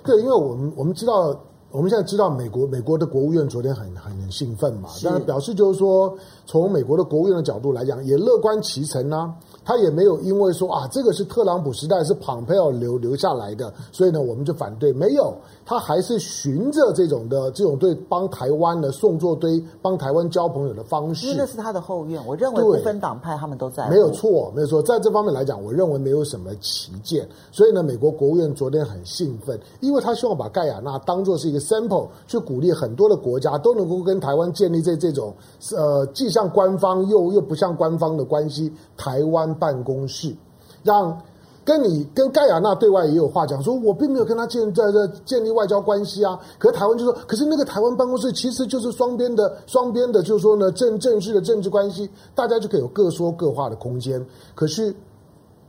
[0.03, 1.39] 对，因为我们我们知道。
[1.71, 6.15] 我们现在知道，美国美国的国务院昨天很很很兴奋嘛，但是表示就是说，
[6.45, 9.35] 从美国的国务院的角度来讲，也乐观其成啊。
[9.65, 14.93] 他也没有因为说啊，这个是特朗普时代是蓬佩奥留留下来的，所以呢，我们就反对。
[14.93, 15.33] 没有，
[15.65, 21.25] 他还是循着这种的这种对帮台湾的送作堆、帮台湾交朋友的方式。
[21.25, 23.89] 因为那是他的后院，我认为不分党派，他们都在。
[23.89, 27.27] 没有错，没有错，在这方面来讲，我认为没有什么旗舰。
[27.51, 35.33] 所以呢，美国国务院昨天很兴奋，因为他希望把盖亚纳当做是一个 sample，去鼓励很多的国家都能够跟台湾建立这这种
[35.75, 39.54] 呃既像官方又又不像官方的关系，台湾。
[39.55, 40.35] 办公室，
[40.83, 41.19] 让
[41.63, 46.39] 跟你跟盖亚纳对外也有话讲，说我并没有跟他建在这建立外交关系啊。
[46.59, 54.23] 可是台湾就说，可是那个台湾办公室其实就是双边的双边的，就是说呢正正式的政治关系，大家就可以有各说各话的空间。
[54.53, 54.93] 可是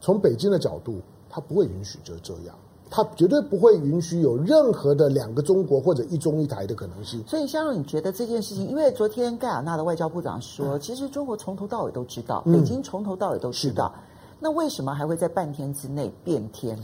[0.01, 2.55] 从北京的角度，他不会允许就这样，
[2.89, 7.23] 他绝对不会允许有任何的两个中国或者一中一台的可能性。
[7.27, 8.69] 所以，香港，你觉得这件事情？
[8.69, 13.93] 因为昨天盖亚纳的外交部长说，其实中国从头到尾都知道，北京从头到尾都知道。
[14.39, 16.79] 那为什么还会在半天之内变天？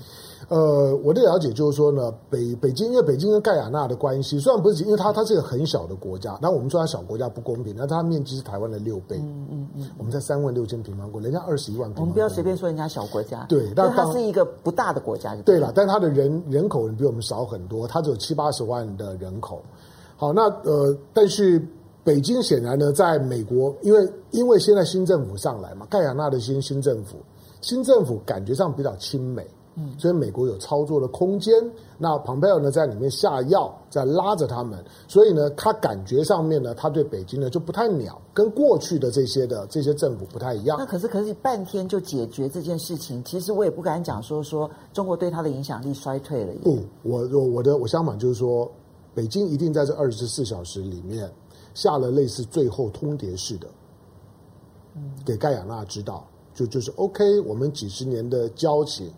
[0.48, 12.00] 呃，我的了解就是说呢，北北京因为北京跟盖亚纳的关系，虽然不是因为它它是一个很小的国家，那我们说它小国家不公平，那它面积是台湾的六倍，嗯嗯嗯，我们才三万六千平方公里，人家二十一万平方公里。
[12.00, 19.62] 我们不要随便说人家小国家，对，但它是一个不大的国家对了，但它的人人口比我们少很多，它只有七八十万的人口。
[20.16, 21.64] 好，那呃，但是
[22.02, 27.16] 北京显然呢，在美国，因为因为现在新政府上来嘛，盖亚纳的新新政府。
[27.62, 31.54] 新政府感觉上比较亲美，嗯，所以美国有操作的空间。
[31.96, 40.76] 那蓬佩奥呢，在里面下药，在拉着他们，所以呢，他感觉上面呢，他对北京呢就不太鸟，跟过去的这些的这些政府不太一样。
[40.78, 46.52] 那可是可是半天就解决这件事情，其实我也不敢讲说说中国对他的影响力衰退了。
[46.64, 48.68] 不，我我我的我相反就是说，
[49.14, 51.30] 北京一定在这二十四小时里面
[51.74, 53.68] 下了类似最后通牒式的，
[54.96, 56.26] 嗯，给盖亚那知道。
[56.54, 59.10] 就就是 OK，我们几十年的交情，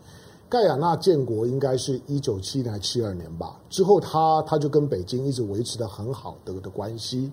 [0.49, 3.59] 盖亚纳建国应该是一九七零还七二年吧。
[3.69, 7.31] 之后他他就跟北京一直维持的很好的的关系。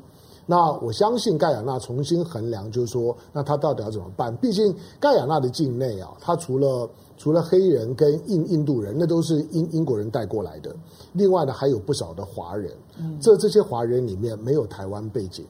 [0.47, 4.35] 那我相信盖亚纳重新衡量，就是说，那他到底要怎么办？
[4.37, 10.75] 毕竟盖亚纳的境内啊，他除了除了黑人跟印印度人，那都是英英国人带过来的。
[11.13, 12.75] 另外呢，还有不少的华人。
[12.97, 15.45] 嗯，这这些华人里面没有台湾背景。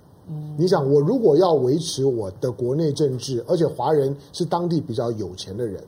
[0.57, 5.81] 你想，我如果要维持我的国内政治，而且华人是当地比较有钱的人，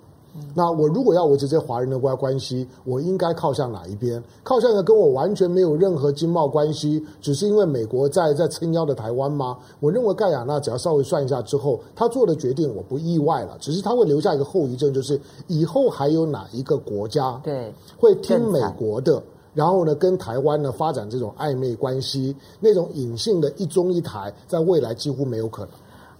[0.55, 4.23] 那我如果要维持这些华人的关关系，我应该靠向哪一边？
[4.43, 9.57] 靠向一个跟我完全没有任何经贸关系，只是因为美国在在撑腰的台湾吗？
[9.79, 19.21] 我认为盖亚纳只要稍微算一下之后，他做的决定我不意外了，只是他会留下一个后遗症，就是以后还有哪一个国家对会听美国的？
[19.53, 25.71] 然后呢，跟台湾呢发展这种暧昧关系，那种隐性的一中一台，在未来几乎没有可能。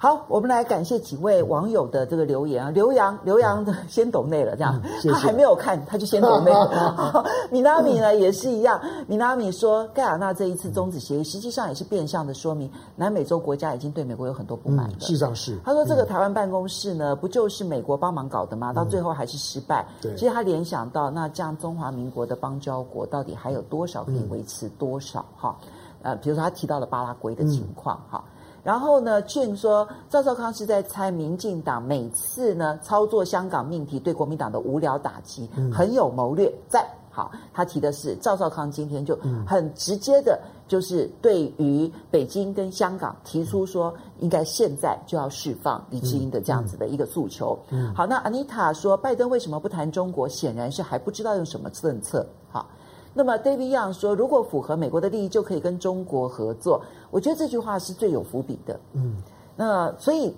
[0.03, 2.69] 好，我们来感谢几位网友的这个留言啊。
[2.71, 7.23] 刘洋，刘洋的先抖内了，这样、他还没有看，他就先抖内 了。
[7.49, 14.99] 米拉米呢也是一样，米拉米说，盖亚纳这一次终止协议，实际上也是变相的说明，南美洲国家已经对美国有很多不满了。
[14.99, 15.57] 事实上是。
[15.63, 18.73] 他说这个台湾办公室呢，不就是美国帮忙搞的吗？
[18.73, 19.87] 到最后还是失败。
[20.01, 20.17] 对、嗯。
[20.17, 25.23] 其实他联想到，那这样中华民国的邦交国到底还有多少可以维持多少？
[25.37, 25.57] 哈、
[26.01, 28.32] 嗯，呃，比如说他提到了巴拉圭的情况，哈、嗯。
[28.63, 36.87] 然后呢，劝说赵少康是在猜民进党每次呢操作香港命题对国民党的无聊打击，很有谋略在。
[37.11, 47.59] 好，他提的是赵少康今天就很直接的，就是对于北京跟香港提出说，应该现在就要释放李志英的这样子的一个诉求。
[47.93, 50.27] 好，那 Anita 说，拜登为什么不谈中国？
[50.27, 52.25] 显然是还不知道用什么政策。
[52.49, 52.65] 好。
[53.13, 56.81] 那么，David Young 说，如果符合美国的利益，就可以跟中国合作。
[57.11, 58.79] 我觉得这句话是最有伏笔的。
[58.93, 59.17] 嗯，
[59.55, 60.35] 那所以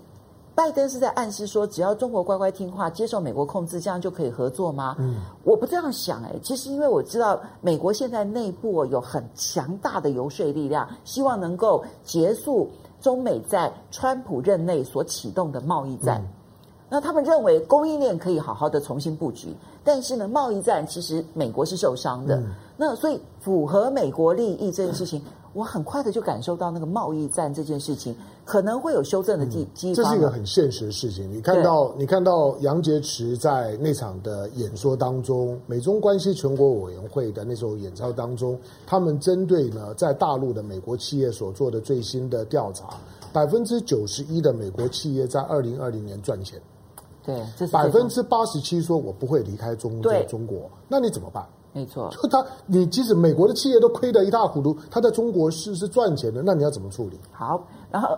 [0.53, 4.95] 拜登是在暗示说，只要中国乖乖听话，接受美国控制，这样就可以合作吗？
[4.99, 6.35] 嗯，我不这样想哎。
[6.43, 16.21] 其实，因为我知道美国现在内部有很强大的游说力量，希望能够结束中美在川普任内所启动的贸易战。
[16.21, 16.27] 嗯
[16.95, 19.53] 那他们认为供应链可以好好的重新布局，
[19.83, 22.37] 但是呢，贸易战其实美国是受伤的。
[22.37, 22.45] 嗯、
[22.77, 31.29] 那所以符合美国利益这件事情，我很快的就感受到那个贸易战这件事情可能会有修正的机机、嗯、这是一个很现实的事情。
[31.29, 42.91] 你看到你看到杨洁篪在那场的演说当中，美中关系全国委员会的那时候演说当中，他们针对呢在大陆的美国企业所做的最新的调查，
[43.33, 46.57] 百分之九十一的美国企业在二零二零年赚钱。
[47.25, 50.25] 对，百分之八十七说我不会离开中对。
[50.27, 51.45] 中国，那你怎么办？
[51.73, 57.19] 没错，就他，你即使美国的企业都亏得一塌糊涂，他在中国是是赚钱的，那你要怎么处理？
[57.33, 57.61] 好，
[57.91, 58.17] 然后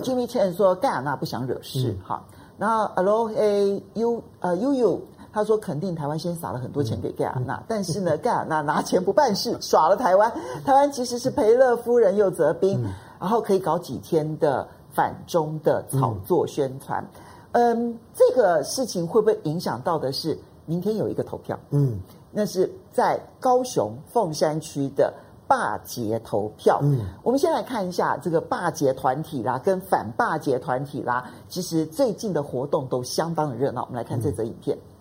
[0.00, 10.32] Jimmy Chan 说盖亚那不想惹事，好、嗯，然后 Aloha U 呃 U U 他说肯定台湾先撒了很多钱给盖亚那，嗯、但是呢 盖亚那拿钱不办事，耍了台湾，
[10.64, 17.02] 台湾其实是赔了夫人又折兵，嗯、然后可以搞几天的反中的炒作宣传。
[17.02, 17.20] 嗯
[17.52, 21.58] 嗯，这个事情会不会影响到的是明天有一个投票？
[21.70, 21.98] 嗯，
[22.30, 25.12] 那是在高雄凤山区的
[25.46, 26.78] 罢捷投票。
[26.82, 33.82] 嗯，我们先来看一下这个罢捷团体啦，跟反罢捷团体啦，其实最近的活动都相当的热闹。
[33.82, 34.76] 我们来看这则影片。
[34.76, 34.91] 嗯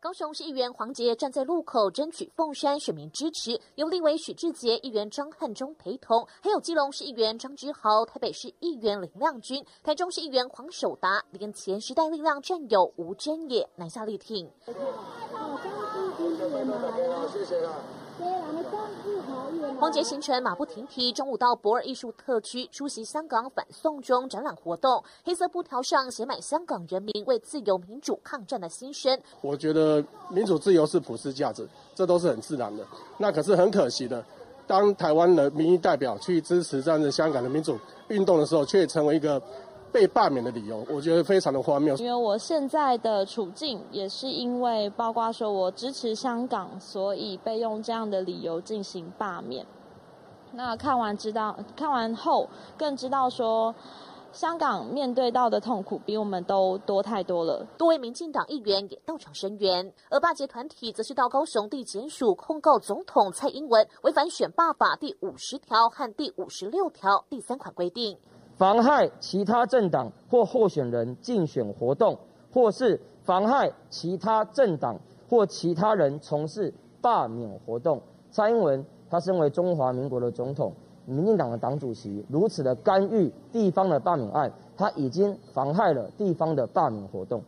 [0.00, 14.48] 高雄市议员黄杰站在路口争取凤山选民支持，由立委许志杰、议员张汉忠陪同，还有基隆市议员张之豪、台北市议员林亮君、台中市议员黄守达，连前时代力量战友吴真也南下力挺。
[19.80, 29.16] 黄杰行程马不停蹄，中午到博尔艺术特区出席香港反送中展览活动，黑色布条上写满香港人民为自由民主抗战的心声。
[29.40, 32.84] 我觉得民主自由是普世价值，这都是很自然的。
[33.18, 34.24] 那可是很可惜的，
[34.66, 39.40] 当台湾的民意代表去支持这样的香港的民主运动的时候，却成为一个。
[39.92, 41.96] 被罢免的理由，我觉得非常的荒谬。
[41.96, 49.66] 因为我现在的处境也是因为，包括说我支持香港，所以被用这样的理由进行罢免。
[50.52, 53.74] 那看完知道，看完后更知道说，
[54.32, 57.66] 香港面对到的痛苦比我们都多太多了。
[57.76, 68.18] 多位民进党议员也到场声援，而罢捷团体则是到高雄地检署控告总统蔡英文违反选罢法第五十条和第五十六条第三款规定。
[68.58, 72.18] 妨害其他政党或候选人竞选活动，
[72.52, 74.98] 或是妨害其他政党
[75.30, 78.02] 或其他人从事罢免活动。
[78.32, 80.72] 蔡英文他身为中华民国的总统，
[81.06, 87.40] 民进党的党主席，如此的干预地方的罢免案，他已经妨害了地方的罢免活动。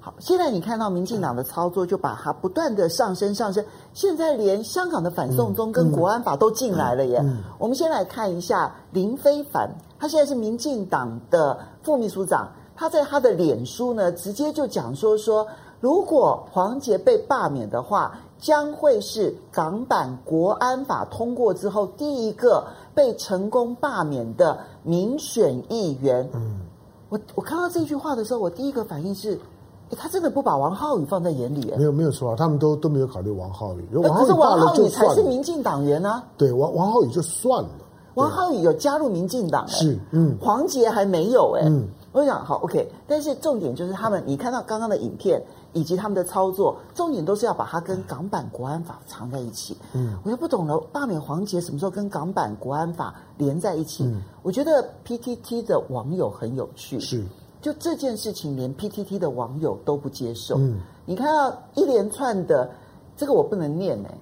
[0.00, 3.64] 好，现在你看到民进党的操作，就把它不断的上升上升。
[3.94, 7.18] 现在连香港的反送中跟国安法都进来了耶。
[7.22, 9.70] 嗯嗯嗯、我们先来看一下林飞帆，
[10.04, 15.46] 他现在是民进党的副秘书长，他在他的脸书呢，直接就讲说说，
[15.80, 26.28] 如果黄杰被罢免的话，将会是港版国安法通过之后第一个被成功罢免的民选议员。
[26.34, 26.60] 嗯，
[27.08, 29.40] 我我看到这句话的时候，我第一个反应是。
[29.96, 31.72] 他真的不把王浩宇放在眼里？
[31.76, 33.86] 没有，没有错啊，他们都都没有考虑王浩宇。
[33.92, 36.24] 可是王浩宇才是民进党员啊。
[36.36, 37.70] 对，王王浩宇就算了。
[38.14, 41.62] 王浩宇有加入民进党，是嗯，黄杰还没有哎。
[41.66, 49.76] 嗯，我想好 OK，但是重点就是他们，你看到刚刚的影片以及他们的操作，重点都是要把它跟港版国安法藏在一起。
[49.92, 54.04] 嗯，我就不懂了，罢免黄杰什么时候跟港版国安法连在一起？
[54.04, 57.00] 嗯，我觉得 PTT 的网友很有趣。
[57.00, 57.24] 是。
[57.60, 60.56] 就这件事情，连 PTT 的网友都不接受。
[60.58, 62.70] 嗯，你看到一连串的
[63.16, 64.14] 这个我不能念哎，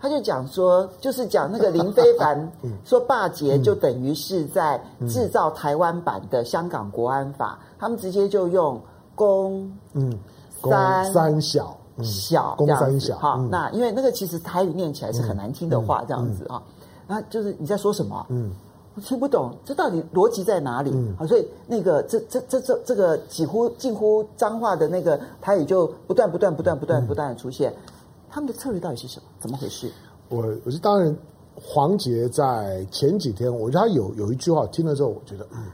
[0.00, 2.50] 他就讲说，就是讲那个林非凡
[2.84, 8.80] 说罢捷就等于是在制造台湾版的香港国安法，他们直接就用
[9.14, 10.18] 公嗯。
[10.62, 11.76] 三三小。
[12.02, 16.62] 小公三小哈，那因为那个其实台语念起来是很难听的话，这样子啊，
[17.06, 18.24] 那就是你在说什么？
[18.30, 18.50] 嗯。
[18.94, 20.90] 我听不懂，这到底逻辑在哪里？
[21.16, 27.89] 好、嗯，所以那个这这这这这个几乎近乎脏话的那个台语就不断不断不断不断不断的出现，嗯、
[28.30, 29.26] 他们的策略到底是什么？
[29.40, 29.90] 怎么回事？
[30.28, 31.14] 我我是当然，
[31.54, 35.64] 黄杰在前几天，我觉得他有有一句话听了之后，我觉得，嗯，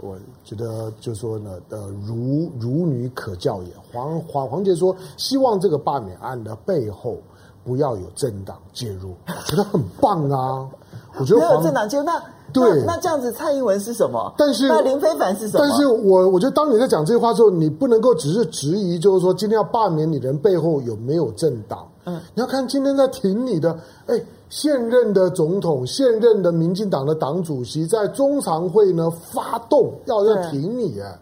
[0.00, 3.70] 我觉得就是说呢，呃，如如女可教也。
[3.90, 7.16] 黄黄黄杰说，希望这个罢免案的背后
[7.64, 10.68] 不要有政党介入，我觉得很棒啊。
[11.18, 12.22] 我觉得没有政党介入那。
[12.52, 14.32] 对那，那这样子，蔡英文是什么？
[14.36, 15.64] 但是那林非凡是什么？
[15.66, 21.88] 但是我我觉得，当你在讲这句话之后，你不能够只是质疑，就是说今天要罢免你的人背后有没有政党？
[22.04, 31.18] 嗯，你要看今天在挺你的，哎，现任的总统、现任的民进党的党主席在中常会呢发动要要挺你哎。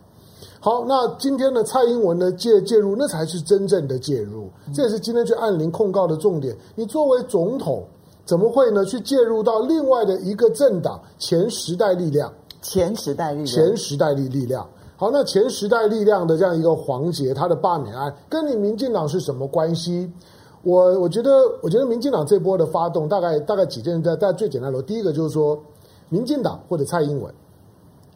[0.60, 6.56] 好，那今天的蔡英文呢介介入，那才是真正的介入，这也是今天去按铃控告的重点。
[6.74, 7.82] 你作为总统。
[8.24, 8.84] 怎么会呢？
[8.84, 14.64] 去介入到另外的一个政党前时代力量，前时代力量，前时代力力量。
[14.96, 20.08] 好，那前时代力量的这样一个黄杰，他的罢免案跟你民进党是什么关系？
[20.62, 25.60] 我我觉得，我觉得民进党这波的发动，大概大概几件在在最简单的，第一个就是说，
[26.08, 27.34] 民进党或者蔡英文，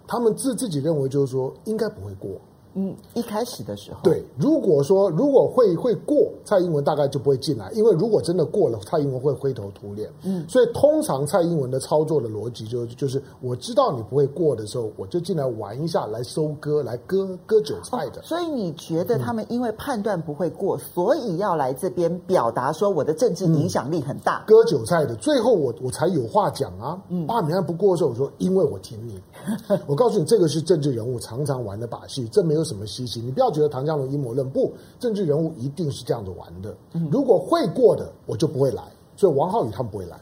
[0.07, 2.31] 他们自自己认为就是说，应该不会过。
[2.79, 10.11] 嗯，一开始的时候，对，如果说如果会会过，蔡英文大概就不会进来，因为如果真的过了，蔡英文会灰头土脸。
[10.23, 18.21] 嗯，所以通常蔡英文的操作的逻辑就就是，我知道你不会过的时候，我就进来玩一下，来收割，来割割韭菜的。
[18.21, 27.03] 哦，所以你觉得他们因为判断不会过，嗯，所以要来这边表达说我的政治影响力很大，嗯，割韭菜的，最后我我才有话讲啊。
[27.09, 29.19] 嗯，罢免案不过的时候，我说因为我挺你，
[29.89, 36.77] 我告诉你，这个是政治人物常常玩的把戏，这没有什么稀奇，你不要觉得唐家龙阴谋论，不，政治人物一定是这样子玩的。
[37.11, 38.83] 如果会过的，我就不会来。
[39.17, 40.21] 所以王浩宇他们不会来。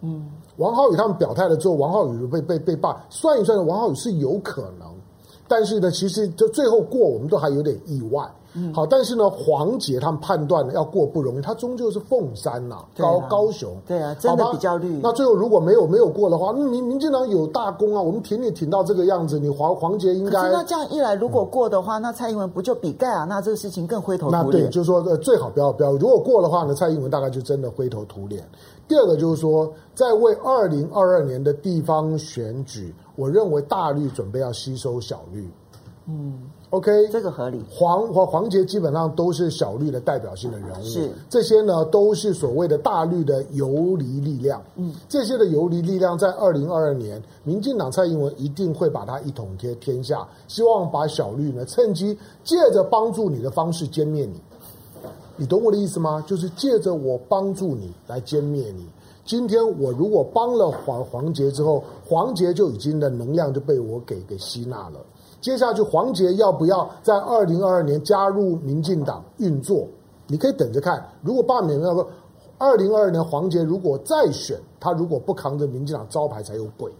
[0.00, 4.88] 嗯，王浩宇他们表态了之后，王浩宇被被被罢，算一算，王浩宇是有可能，
[5.46, 8.26] 但是呢，其实就最后过，我们都还有点意外。
[8.54, 15.00] 嗯，好，但是呢，黄杰他们判断要过不容易，他终究是凤山呐、啊，高、啊、高雄，对啊，真的比较绿。
[15.02, 20.40] 那最后如果没有没有过的话，那民民进党有大功啊，我们挺你挺到这个样子，你黄黄杰应该。
[20.50, 24.44] 那这样一来，如果过的话，嗯、那蔡英文不就比盖亚那这个事情更灰头土脸？
[24.44, 25.92] 那对，就是说呃，最好不要不要。
[25.92, 28.44] 如果过的话呢，蔡英文大概就真的灰头土脸。
[28.86, 35.50] 第二个就是说，在为二零二二年的地方选举，我认为大绿准备要吸收小绿。
[36.06, 36.38] 嗯。
[36.74, 37.62] OK，这个合理。
[37.70, 44.60] 黄黄黄杰基本上都是小绿的代表性的人物，是这些呢都是所谓的大绿的游离力量。
[44.74, 54.40] 嗯，这些的游离力量在二零二二年，民进党蔡英文一定会把它一统天天下，希望把小绿呢趁机借着帮助你的方式歼灭你。
[55.36, 56.24] 你懂我的意思吗？
[56.26, 58.84] 就是借着我帮助你来歼灭你。
[59.24, 64.98] 今天我如果帮了黄黄杰之后，黄杰就已经的能量就被我给给吸纳了。
[65.44, 69.86] 接下去，黄杰要不要在二零二二年加入民进党运作？
[70.26, 71.06] 你可以等着看。
[71.20, 72.08] 如果罢免那个
[72.56, 76.90] 二零二二年黄杰如果再选，他如果不扛着民进党招牌才有鬼。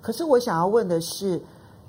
[0.00, 1.38] 可是我想要问的是，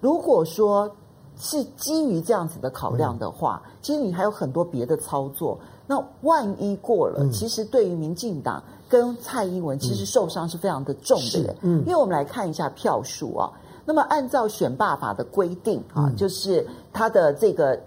[0.02, 0.92] 如果说
[1.38, 5.58] 是基于这样子的考量的话，嗯、其实你还有很多别的操作。
[5.88, 11.56] 那万一过了，嗯、其实对于民进党跟蔡英文，其实受伤是非常的重的。
[11.62, 13.50] 嗯，因为我们来看一下票数啊。
[13.84, 17.80] 那么，按照选罢法的规定啊，嗯、就是它的这个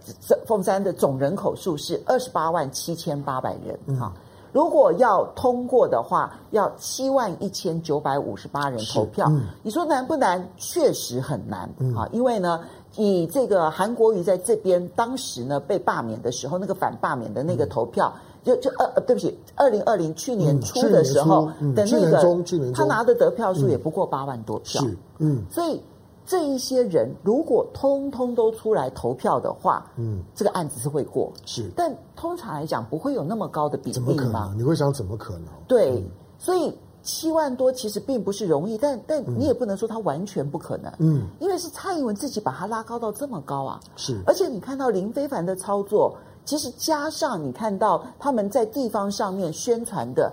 [0.47, 4.13] 凤山的总人口数是二十八万七千八百人啊。
[4.13, 4.13] 嗯、
[4.53, 9.27] 如果要通过的话，要七万一千九百五十八人投票。
[9.31, 10.47] 嗯、你说难不难？
[10.57, 11.61] 确实很难
[11.97, 12.61] 啊，嗯、因为呢，
[12.97, 24.83] 以这个韩国瑜在这边当时呢被罢免的时候，那个反罢免的那个投票，嗯、就就二呃，对不起，二零二零去年初的时候的那个，他拿的得票数也不过八万多票。
[24.85, 25.81] 嗯嗯，所以
[26.27, 31.71] 这一些人如果通通都出来投票的话，嗯，这个案子是会过，是。
[31.75, 34.07] 但通常来讲，不会有那么高的比例吗？
[34.07, 34.59] 怎么可能？
[34.59, 35.45] 你会想怎么可能？
[35.67, 36.05] 对，嗯、
[36.39, 36.73] 所以
[37.03, 44.19] 七万多其实并不是容易，但但你也不能说它完全不可能，嗯，因为是蔡英文自己把它拉高到这么高啊，是。
[44.27, 50.33] 而且你看到林非凡的操作，其实加上你看到他们在地方上面宣传的。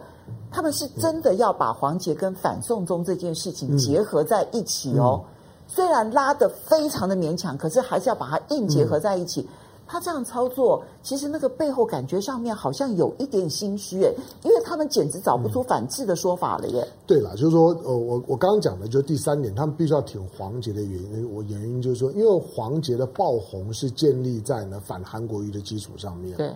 [0.49, 5.27] 他们是真的要把黄杰跟反送中这件事情结合在一起哦，嗯、
[5.67, 9.41] 虽然拉得非常的勉强，可是还是要把它硬结合在一起。
[9.41, 9.47] 嗯、
[9.91, 16.87] 他这样操作，其实那个背后感觉上面好像有一点心虚哎，因为他们简直找不出反制的说法了耶。
[17.05, 26.37] 对了，就是说，呃，我我刚刚讲的就是第三点，他们必须要挺黄杰的原因，我原因就是说，因为黄杰的爆红是建立在呢反韩国瑜的基础上面。
[26.37, 26.53] 对。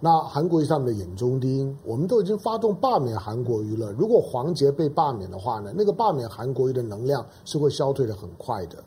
[0.00, 3.92] 那韩国瑜上面的眼中钉，我们都已经发动罢免韩国瑜了。
[3.92, 8.78] 如果黄杰被罢免的话呢，那个罢免韩国瑜的能量是会消退的很快的。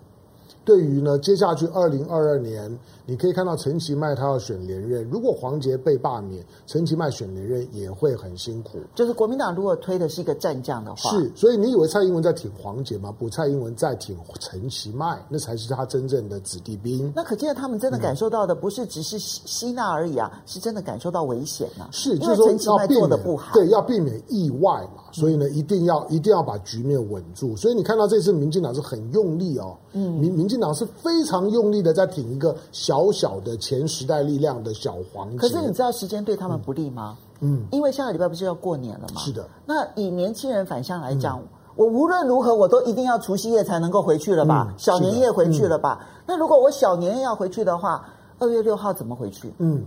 [0.65, 2.77] 对于呢，接下去二零二二年。
[3.07, 8.79] 你可以看到陈其迈他要选连任，如果黄杰被罢免，陈其迈选连任也会很辛苦。
[8.95, 13.11] 就是国民党如果推的是一个战将的话，是，所以你以为蔡英文在挺黄杰吗？
[13.11, 17.13] 不，蔡英文在挺陈其迈，那才是他真正的子弟兵。
[17.15, 21.89] 那可见他们真的感受到的不是只是吸纳而已啊，嗯、是真的感受到危险呐、啊。
[21.91, 25.03] 是，就是说陈其迈做的不好，对，要避免意外嘛。
[25.11, 27.55] 所以呢，一定要一定要把局面稳住。
[27.55, 32.94] 所以你看到这次民进党是很用力哦，嗯，民民进党是非常用力的在挺一个小。
[32.95, 37.17] 小小的前时代力量的小黄捷，可是你知道时间对他们不利吗？
[37.41, 39.19] 嗯，因为下个礼拜不是要过年了吗？
[39.19, 39.45] 是的。
[39.65, 44.67] 那以年轻人返乡来讲，嗯、我无论如何我都一定要除夕夜才能够回去了吧？
[44.69, 45.99] 嗯、小年夜回去了吧？
[46.01, 48.07] 嗯、那如果我小年夜要回去的话，
[48.39, 49.53] 二月六号怎么回去？
[49.57, 49.83] 嗯。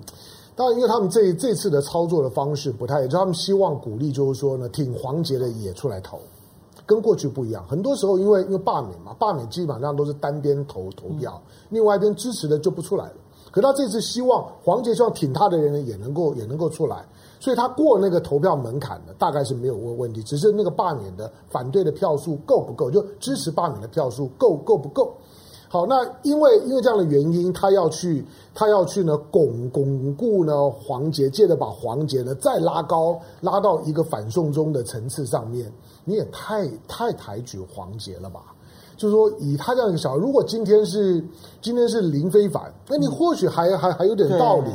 [0.55, 6.19] 当然，因为他们这这次的操作的方式不太，就他们希望鼓励，就是说呢，挺黄杰的也出来投，
[6.89, 7.63] 跟过去不一样。
[7.69, 13.15] 很多时候，因为因为罢免嘛，罢免基本上都是单边投投票，另外一边支持的就不出来了。
[13.51, 17.05] 可他这次希望黄杰希望挺他的人也能够也能够出来，
[17.41, 25.13] 所以他过那个投票门槛的大概是没有问问题，只是那个罢免的反对的票数够不够，就支持罢免的票数够够不够。
[25.69, 35.71] 好，那因为因为这样的原因，他要去他要去呢巩巩固呢黄杰，借着把黄杰呢再拉高，拉到一个反送中的层次上面，
[36.05, 38.55] 你也太太抬举黄杰了吧？
[38.99, 41.25] 就是说，以他这样一个小，如果今天是
[41.63, 44.71] 今天是林非凡，那你或许还、嗯、还还有点道理。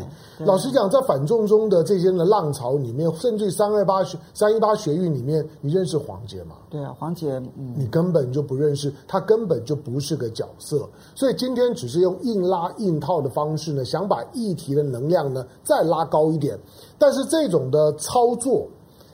[0.45, 6.55] 老实讲，在反送中的这些的浪潮里面，甚至三二八学三一八学运里面，你认识黄杰吗？
[6.69, 10.89] 对啊，黄杰，嗯，你根本就不认识，他根本就不是个角色。
[11.13, 16.57] 所以今天只是用硬拉硬套的方式呢，想把议题的能量呢再拉高一点。
[16.97, 18.65] 但是这种的操作，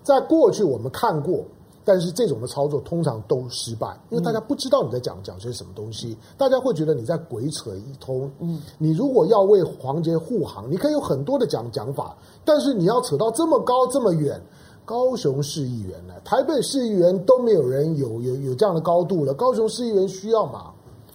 [0.03, 1.43] 在过去我们看过。
[1.89, 8.29] 但是这种的操作通常都失败，因为大家不知道你在讲讲些什么东西，大家会觉得你在鬼扯一通。
[8.39, 12.15] 嗯，你如果要为黄杰护航，你可以有很多的讲讲法，
[12.45, 14.39] 但是你要扯到这么高这么远，
[14.85, 20.69] 高雄市议员呢，台北市议员都没有人有有有这样的高度了，高雄市议员需要吗？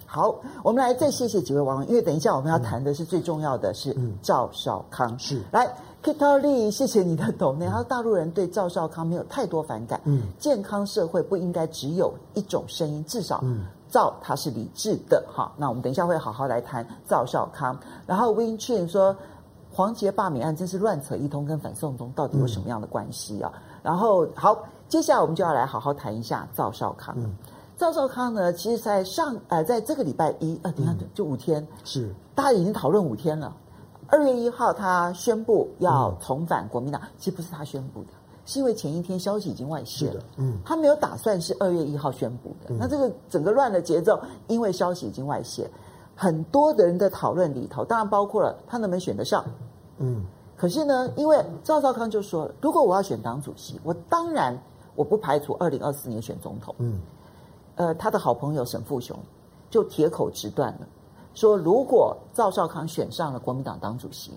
[0.05, 5.73] 好，我们来再谢谢几位网友，因为等一下我们要谈的是最重要的是赵少康，嗯、是来。
[6.05, 7.65] Kitty，谢谢你的懂内。
[7.65, 9.99] 他说大陆人对赵少康没有太多反感。
[10.03, 13.43] 嗯，健康社会不应该只有一种声音，至少
[13.89, 15.23] 赵他是理智的。
[15.27, 17.75] 好，那我们等一下会好好来谈赵少康。
[18.05, 19.15] 然后 Win Chin 说，
[19.71, 23.51] 黄杰罢免案真是乱扯一通，跟反送中到底有什么样的关系啊？
[23.81, 24.55] 然后好，
[24.87, 27.15] 接下来我们就要来好好谈一下赵少康。
[27.17, 27.33] 嗯，
[27.77, 33.51] 赵少康呢，其实在上呃，在这个礼拜一呃，等下就五天，是大家已经讨论五天了。
[34.07, 38.09] 二月一号，他宣布要重返国民党，嗯、其实不是他宣布的，
[38.45, 40.23] 是因为前一天消息已经外泄了。
[40.37, 42.67] 嗯，他没有打算是二月一号宣布的。
[42.69, 45.69] 嗯、那这个整个乱的节奏，因为消息已经外泄，
[46.15, 49.43] 很多的人的讨论里头，当然包括了他能不能选得上。
[49.97, 50.23] 嗯，
[50.55, 54.55] 可是呢，因为赵少康就说，如果我要选党主席，我当然
[54.95, 56.75] 我不排除二零二四年选总统。
[56.77, 56.99] 嗯，
[57.75, 59.17] 呃，他的好朋友沈富雄
[59.69, 60.87] 就铁口直断了。
[61.35, 64.31] 说，如果赵少康选上了国民党党主席，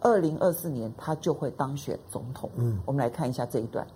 [0.00, 2.48] 二零二四年他就会当选总统。
[2.56, 3.86] 嗯，我们来看一下这一段。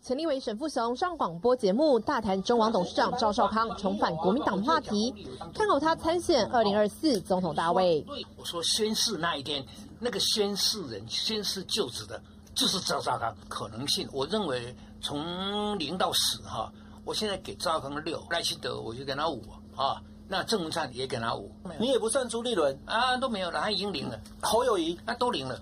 [0.00, 5.12] 前立委沈富雄上广播节目大谈中网董事长赵少康重返国民党话题，
[5.52, 8.02] 看好他参选二零二四总统大位。
[8.38, 9.62] 我说宣誓那一天，
[9.98, 12.18] 那个宣誓人宣誓就职的，
[12.54, 13.36] 就是赵少康。
[13.50, 16.72] 可能性，我认为从零到十哈，
[17.04, 19.42] 我现在给赵少康六，赖清德我就给他五
[19.76, 20.00] 啊。
[20.28, 22.78] 那郑文灿也给他五，你也不算朱立伦。
[22.84, 24.20] 啊，都没有了，他已经零了。
[24.42, 24.98] 侯友谊。
[25.06, 25.58] 那都零了，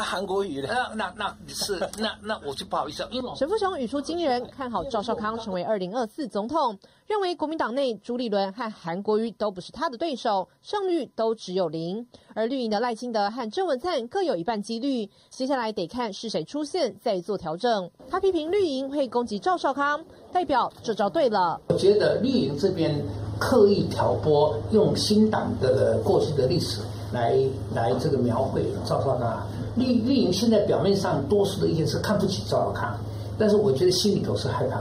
[0.00, 3.08] 啊，韩国瑜那那那是那那我就不好意思了。
[3.12, 12.06] 因为沈富雄语出惊人，看好赵少康成为二零二四总统，认为国民党内朱立伦和韩国瑜都不是他的对手，胜率都只有零。
[12.34, 17.90] 而绿营的赖清德和郑文灿各有一半几率，接下来得看是谁出现再做调整。
[18.08, 21.60] 他批评绿营会攻击赵少康，代表这招对了。
[21.68, 22.98] 我觉得绿营这边。
[23.40, 27.34] 刻意挑拨，用新党的过去的历史来
[27.74, 29.48] 来这个描绘赵少康。
[29.80, 32.96] 绿绿营现在表面上多数的意见是看不起赵少康，
[33.38, 34.78] 但是我觉得心里头是害怕。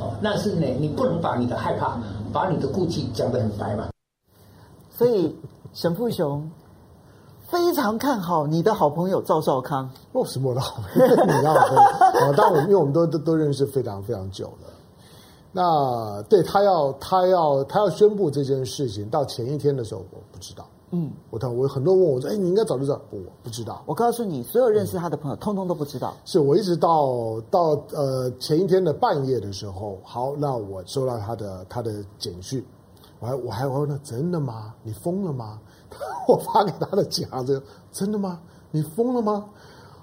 [0.00, 1.96] 哦，但是呢，你不能把你的害怕，
[2.32, 3.88] 把你的顾忌讲得很白嘛。
[4.90, 5.36] 所以
[5.72, 6.50] 沈富雄
[7.48, 9.88] 非常看好你的好朋友赵少康。
[10.12, 11.82] 我是我的好朋友， 你的好朋友。
[11.82, 14.72] 啊，当然因为我们都都都认识非常非常久了。
[15.52, 20.66] 那对他要他要他要宣布这件事情，到前一天的时候我不知道。
[20.94, 23.82] 嗯，我他我很多人问我说：“哎，你应该早就知道。”我不知道。
[23.86, 26.14] 我告诉你，所有认识他的朋友，嗯、通通都不知道。
[26.26, 32.62] 是我一直到到呃前一天的半夜的时候，好，那我收到他的他的简讯，
[33.20, 34.74] 我还我还我问他：“真的吗？
[34.82, 35.58] 你疯了吗？”
[36.28, 38.38] 我发给他的夹子：“真的吗？
[38.70, 39.46] 你疯了吗？”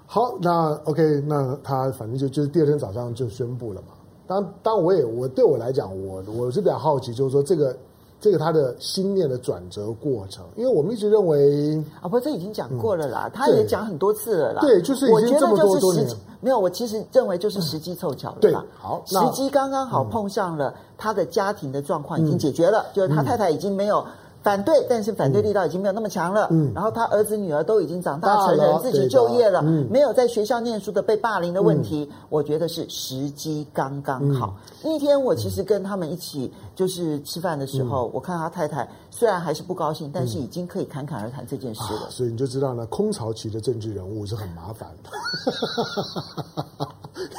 [0.06, 3.88] 好，那 OK，那他反正就就是第二天早上就宣布了嘛。
[4.26, 7.76] 当当我也我对我来讲，我我是比较好奇，就是说这个
[8.20, 14.60] 这个他的心念的转折过程，因为我们一直认为啊，不，这已经讲过了啦，嗯、他也讲很多次了啦。
[14.60, 16.06] 对，就是已经这么多多年。
[16.42, 18.38] 没有，我其实认为就是时机凑巧了。
[18.40, 24.04] 对，好，时机刚刚好碰上了他的家庭的状况已经解决了，嗯、就是他太太已经没有
[24.42, 26.48] 反对，但是反对力道已经没有那么强了。
[26.50, 34.54] 嗯，然后他儿子女儿都已经长大成人，自己就业了，嗯，没有在学校念书的被霸凌的问题，嗯、我觉得是时机刚刚好。
[34.82, 42.00] 嗯、那天我其实跟他们一起就是吃饭的时候，嗯、我看他太太虽然还是不高兴，但是已经可以侃侃而谈这件事了。
[42.00, 45.10] 啊、所以你就知道呢，空巢期的政治人物是很麻烦的。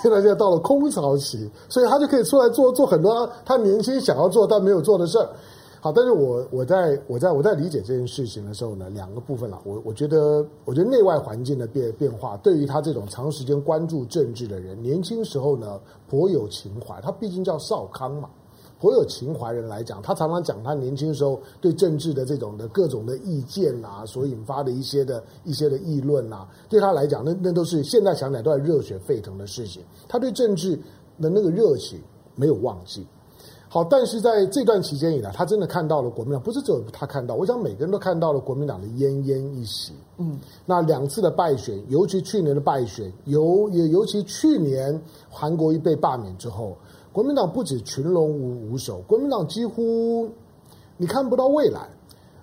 [0.03, 5.27] 现在现在到了空巢期，所以他就可以出来做做很多他年轻想要做但没有做的事儿。
[5.83, 9.59] 好，但是我我在我在我在理解这件事情的时候呢，两个部分了。
[9.65, 17.01] 我我觉得，我觉得内外环境的变变化，对于他这种长时间关注政治的人，年轻时候呢颇有情怀。
[17.01, 18.29] 他毕竟叫少康嘛，
[18.79, 29.81] 颇有情怀人来讲，他常常讲他年轻时候对政治的这种的各种的意见啊，所引发的一些的一些的议论啊，对他来讲，那那都是现在想起来都在热血沸腾的事情。
[30.07, 30.75] 他对政治
[31.19, 31.99] 的那个热情
[32.35, 33.03] 没有忘记。
[33.73, 39.93] 好，但是在这段期间以来，他真的看到了国民党，不是只有他看到，我想每个人都看到了国民党的奄奄一息。
[40.17, 46.75] 嗯，那两次的败选，尤其去年的败选，尤也尤其去年韩国瑜被罢免之后，
[47.13, 50.29] 国民党不止群龙无无首，国民党几乎
[50.97, 51.87] 你看不到未来。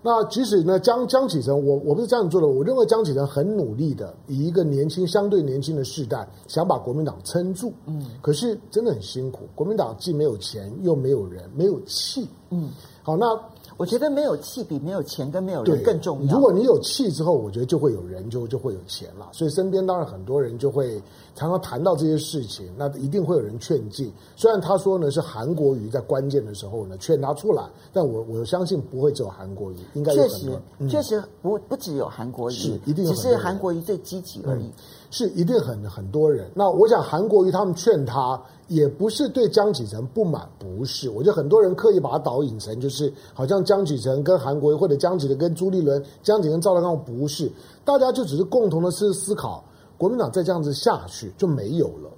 [0.09, 2.47] 那即使呢，江江启程，我我不是这样做的。
[2.47, 7.71] 我认为江启程很努力的，以一个年轻、相对年轻的世代，想把国民党撑住。
[7.85, 9.41] 嗯，可是真的很辛苦。
[9.55, 12.27] 国民党既没有钱，又没有人，没有气。
[12.49, 12.71] 嗯，
[13.03, 13.39] 好，那。
[13.79, 16.35] 我觉得没有气比没有钱跟没有人更重要。
[16.35, 19.29] 如果你有气之后，我觉得就会有人，就就会有钱了。
[19.33, 21.01] 所以身边当然很多人就会
[21.37, 24.13] 常常谈到这些事情，那一定会有人劝进。
[24.35, 30.39] 虽然他说呢是韩国瑜在关键的时候呢劝他出来，但我我相信不会只有韩国瑜，应该有很多。
[30.39, 34.65] 确实，嗯、确实不不只有韩国瑜，是一定有只是韩国瑜最积极而已。
[34.65, 34.73] 嗯、
[35.11, 36.51] 是一定很很多人。
[36.55, 38.41] 那我想韩国瑜他们劝他。
[38.69, 47.51] 也不是对江启臣不满，不是，我觉得很多人刻意把他导引成就是好像江启臣跟韩国瑜或者江启臣跟朱立伦、江启臣赵少康不是，
[47.83, 49.65] 大家就只是共同的是思考，
[49.97, 52.11] 国民党再这样子下去就没有了。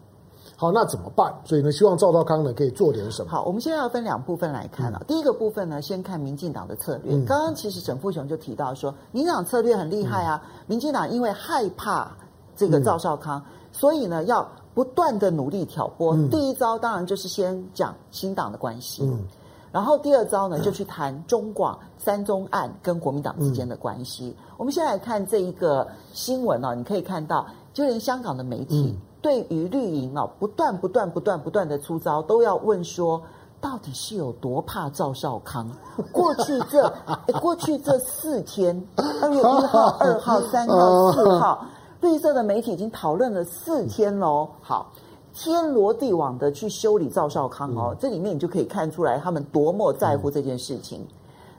[0.57, 1.33] 好，那怎么办？
[1.45, 3.31] 所以呢，希望赵少康呢可以做点什么。
[3.31, 5.03] 好，我们现在要分两部分来看了、啊。
[5.03, 7.15] 嗯、第一个部分呢，先看民进党的策略。
[7.15, 10.43] 嗯、刚刚其实沈富雄就提到说，民进党策略很厉害啊。
[10.45, 12.11] 嗯、民进党因为害怕
[12.61, 14.47] 这个赵少康，嗯、所以呢要。
[14.73, 19.19] 不断的努力挑拨，嗯、第一招当然就是先讲新党的关系，嗯、
[19.73, 24.35] 然后第二招呢就去谈中广三中案跟国民党之间的关系。
[24.39, 27.45] 嗯、我们先来看这一个新闻啊，你可以看到，
[27.75, 33.21] 就连香港的媒体、嗯、对于绿营啊不断不断不断不断的出招，都要问说，
[33.61, 35.69] 到底是有多怕赵少康？
[36.13, 36.89] 过去这
[37.41, 38.81] 过去这四天，
[39.21, 41.67] 二月一号、 二号、三号、四号。
[42.01, 44.91] 绿色的媒体已经讨论了四天喽，好，
[45.35, 51.07] 天罗地网的去修理赵少康哦，这里面你就可以看出来他们多么在乎这件事情。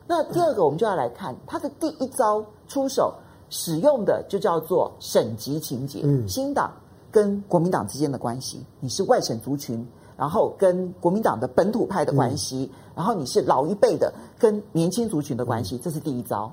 [0.07, 3.13] 那第二个，我们就要来看他的第一招出手
[3.49, 6.71] 使用的就叫做省级情节，新党
[7.11, 9.87] 跟国民党之间的关系，你是外省族群，
[10.17, 16.51] 然后跟国民党的本土派的关系，然后你是老一辈的跟年轻族群的关系，这是第一招。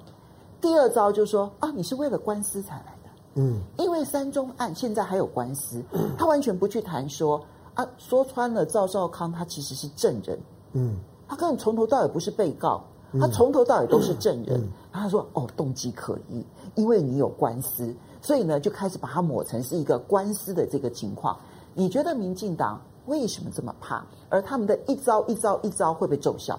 [0.61, 2.98] 第二招就是说啊，你是为了官司才来。
[3.41, 5.81] 嗯，因为三中案现在还有官司，
[6.19, 7.41] 他完全不去谈说
[7.75, 10.37] 啊，说穿了赵少康他其实是证人，
[10.73, 10.97] 嗯，
[11.29, 12.83] 他根本从头到尾不是被告，
[13.21, 14.61] 他从头到尾都是证人。
[14.91, 21.39] 然后他说哦，动机可疑，因为你有官司，所以呢就开始把它抹成是一个官司的这个情况。
[21.75, 24.05] 你觉得民进党为什么这么怕？
[24.29, 26.59] 而他们的一招一招一招会被奏效？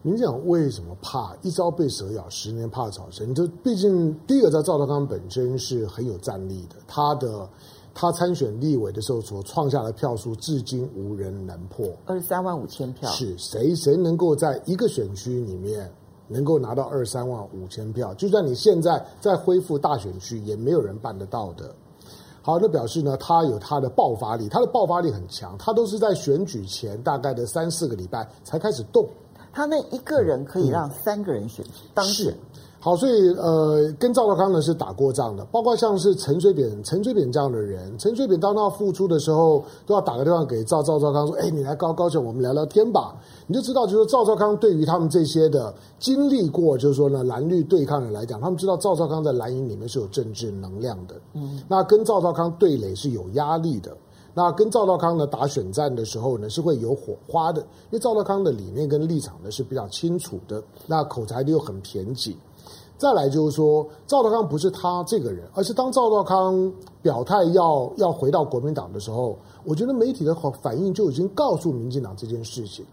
[0.00, 3.34] 你讲为什么怕一朝被蛇咬，十年怕草绳？
[3.34, 7.48] 就毕竟第一个，在赵德康本身是很有战力的，他的
[7.92, 13.10] 他参选立委的时候所创下的票数，至今无人能破，二十三万五千票。
[13.10, 15.92] 是谁谁能够在一个选区里面
[16.28, 18.14] 能够拿到二十三万五千票？
[18.14, 21.74] 就算你现在在恢复大选区，也没有人办得到的。
[22.40, 29.04] 好，那表示呢，他有他的爆发力，他的爆发力很强，他都是在选举前大概的三四个礼拜才开始动。
[29.52, 32.34] 他那一个人可以让三个人选当选，
[32.80, 43.16] 好，所以呃，跟赵少康呢是打过仗的，包括像是陈水扁、陈水扁这样的人，陈水扁当他复出的时候，都要打个电话给赵赵少康说：“哎，你来高高雄，我们聊聊天吧。”
[43.48, 53.96] 你就知道，就是赵少康对于他们这些的经历过，就是说呢蓝绿对抗的来讲，他们知道赵少康在蓝营里面是有政治能量的，嗯，那跟赵少康对垒是有压力的。
[54.34, 62.36] 那跟赵少康呢打选战的时候呢，是会有火花的，因为赵少康的理念跟立场呢是比较清楚的，那口才又很偏激。
[62.96, 72.84] 再来就是说，赵少康不是他这个人，而是当赵少康表态要要回到国民党的时候，我觉得媒体的反应就已经告诉民进党这件事情，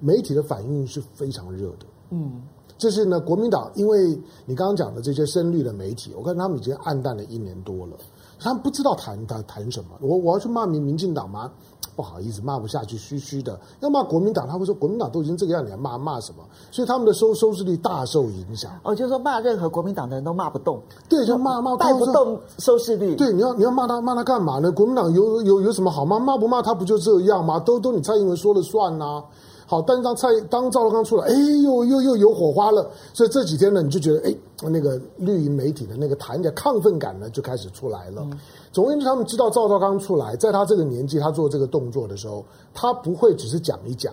[0.00, 2.42] 媒体的反应是非常热的，嗯，
[2.76, 7.92] 这是呢，国民党因为你刚刚讲的这些深绿的媒体，我看他们已经暗淡了一年多了，
[8.38, 9.90] 他们不知道谈谈谈什么。
[10.00, 11.50] 我我要去骂民民进党吗？
[11.96, 13.56] 不好意思，骂不下去，虚虚的。
[13.78, 16.42] 要骂国民党，他会说国民党都已经这个样，你还骂骂什么？
[16.72, 18.72] 所以他们的收收视率大受影响。
[18.82, 23.14] 哦，就是说骂任何国民党的人都骂不动，对，就骂骂 带不动收视率。
[23.14, 24.72] 对，你要你要骂他骂他干嘛呢？
[24.72, 26.18] 国民党有有有什么好骂？
[26.18, 27.60] 骂不骂他不就这样吗？
[27.60, 29.24] 都都你蔡英文说了算呐、啊。
[29.66, 32.90] 好，但是当蔡当赵少康出来，哎呦，又又有火花了。
[33.12, 38.22] 所以这几天呢，你就觉得，哎，那个绿营媒体的那个谈的亢奋感呢，就开始出来了。
[38.30, 38.38] 嗯、
[38.72, 44.12] 总而言之，他们知道赵少康出来，在他这个年纪，他做这个动作的时候，他不会只是讲一讲。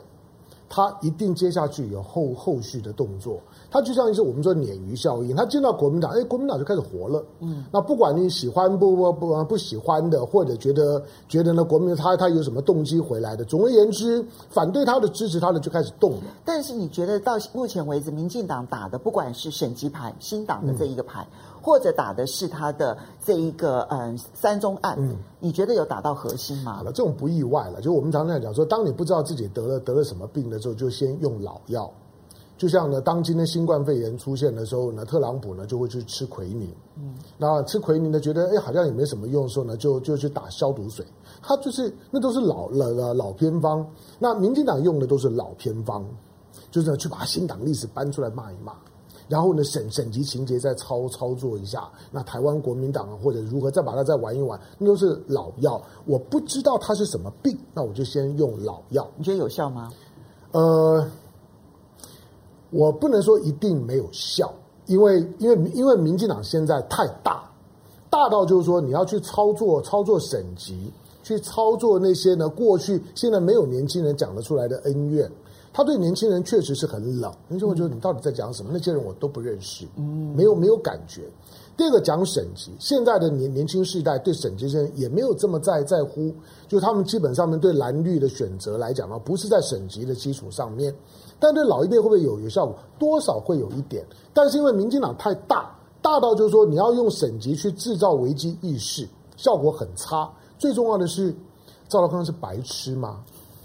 [0.74, 7.22] 他一定接下去有后后续的动作，他就像一些我们说鲶鱼效应，他见到国民党，哎，国民党就开始活了。
[7.41, 16.24] 嗯，那不管你喜欢不不不不喜欢的，或者觉得觉得呢，国民他他有什么动机回来的，总而言之，反对他的支持他的就开始动了。
[16.45, 21.28] 但是你觉得到目前为止，民进党打的不管是省级牌、新党的这一个牌。
[21.30, 26.78] 嗯或者打的是他的这一个嗯三宗案，嗯，你觉得有打到核心吗？
[26.78, 27.80] 好了，这种不意外了。
[27.82, 31.91] 就我们常常讲说，当你不知道自己得了得了什么病的时候，就先用老药。
[32.57, 41.03] 就像呢，当今天新冠肺炎出现的时候呢，特朗普呢就会去吃奎宁，嗯，那吃奎宁呢，觉得哎好像也没什么用的时候呢，就就去打消毒水。
[41.41, 43.84] 他就是那都是老老老偏方。
[44.20, 46.05] 那民进党用的都是老偏方，
[46.70, 48.74] 就是呢去把新党历史搬出来骂一骂。
[49.32, 55.82] 然后呢，省省级情节再操操作一下，那台湾国民党啊，或者如何再把它再玩一玩，那都是老药。
[56.05, 59.09] 我不知道它是什么病，那我就先用老药。
[59.15, 59.89] 你觉得有效吗？
[60.51, 61.09] 呃，
[62.71, 64.53] 我不能说一定没有效，
[64.88, 67.49] 因为因为因为民进党现在太大，
[68.09, 70.91] 大到就是说你要去操作操作省级，
[71.23, 75.32] 去操作那些呢过去现在没有年轻人讲得出来的恩怨。
[75.74, 78.72] 他对年轻人确实是很冷，人就会觉得你到底在讲什么？
[78.74, 81.30] 那些人我都不认识，嗯，没有没有感觉。
[81.78, 86.32] 第二个讲省级，现在的年年轻世代对省级生也没有这么在在乎，
[86.67, 90.93] 就他们基本上面对蓝绿的选择来讲呢，不是在省级的基础上面，
[91.39, 92.76] 但对老一辈会不会有有效果？
[92.99, 99.07] 多少会有一点，但是因为民进党太大，大到就是说你要用省级去制造危机意识，
[99.38, 100.30] 效果很差。
[100.59, 101.34] 最重要的是，
[101.88, 103.24] 赵少康是白痴吗？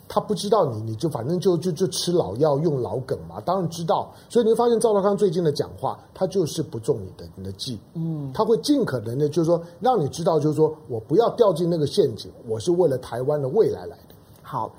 [0.09, 4.13] 他不知道你，你就反正就就就吃老药用老梗嘛，当然知道。
[4.29, 14.15] 所以你会发现赵少康最近的讲话，他就是不中你的你的计，嗯，他会尽可能的，就是说让你知道，就是说我不要掉进那个陷阱，我是为了台湾的未来来的。
[14.43, 14.73] 好。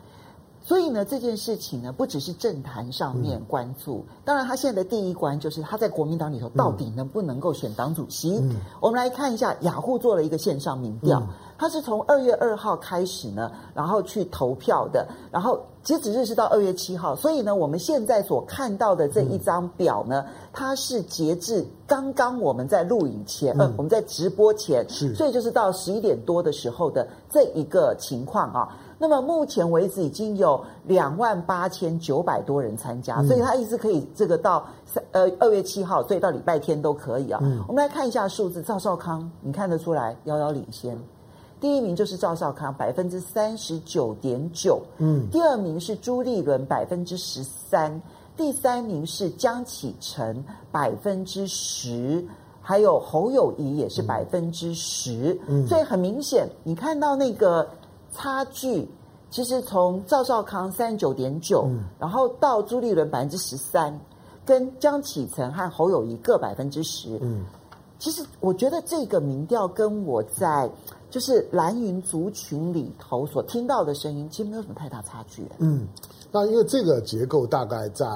[0.67, 8.37] 所以呢，这件事情呢，不只是政坛上面关注，嗯、当然他现在的第一关就是他在国民党里头到底能不能够选党主席。
[8.39, 28.77] 嗯、我们来看一下雅虎做了一个线上民调，嗯、他是从二月二号开始呢，然后去投票的，然后截止日是到二月七号，所以呢，我们现在所看到的这一张表呢，嗯、它是截至刚刚我们在录影前，嗯、呃，我们在直播前，所以就是到十一点多的时候的这一个情况啊。
[28.99, 37.39] 那么目前为止已经有两万八千九百多人参加，嗯、所以他一直可以这个到三呃二月七号，所以到礼拜天都可以啊。
[37.43, 40.97] 嗯、我们来看一下数字，赵少康你看得出来遥遥领先，
[41.61, 48.01] 第一名就是赵少康百分之三十九点九，嗯，第二名是朱立伦百分之十三，
[48.35, 52.25] 第三名是江启臣百分之十，
[52.61, 57.67] 还有侯友谊也是百分之十，嗯，所以很明显你看到那个。
[58.17, 58.89] 差距
[59.29, 63.97] 其实从赵少康三十九点九，然后到朱立伦百分之十三，
[64.43, 67.19] 跟江启臣和侯友谊各百分之十。
[67.21, 67.45] 嗯，
[67.99, 70.67] 其实我觉得这个民调跟我在
[71.11, 75.45] 就是蓝营族群里头所听到的声音，其实没有什么太大差距。
[75.59, 75.87] 嗯，
[76.31, 78.07] 那因为这个结构大概在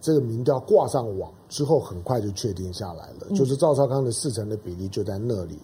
[0.00, 5.58] 这个民调挂上网之后，很快就确定下来了，就是赵少康的四成的比例就在那里。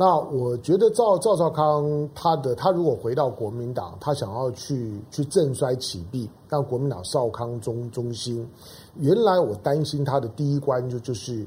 [0.00, 8.48] 那我觉得赵赵少康他的他如果回到国民党，他想要去去振衰起弊，让国民党少康中中心。
[8.94, 11.44] 原来我担心他的第一关就就是，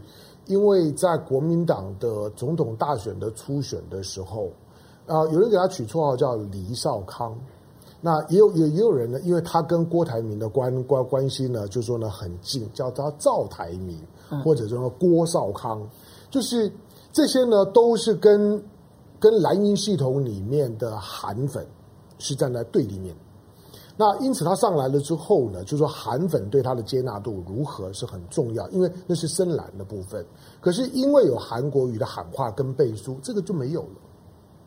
[0.47, 4.49] 因为在国民党的总统大选的初选的时候，
[5.07, 7.33] 啊，有人给他取绰号叫黎少康，
[8.01, 13.97] 那也有也也有人呢，因为他跟郭台铭的关关关系呢，就说呢很近，叫他赵台铭，
[14.43, 15.81] 或者说郭少康，
[16.29, 16.69] 就是。
[17.11, 18.63] 这些呢，都是跟
[19.19, 21.65] 跟蓝银系统里面的韩粉
[22.17, 23.15] 是站在对立面。
[23.97, 30.25] 那因此他上来了之后呢，就说韩粉对他的接纳度如何是很重要，因为那是深蓝的部分。
[30.59, 33.95] 可是因为有韩国语的喊话跟背书，这个就没有了。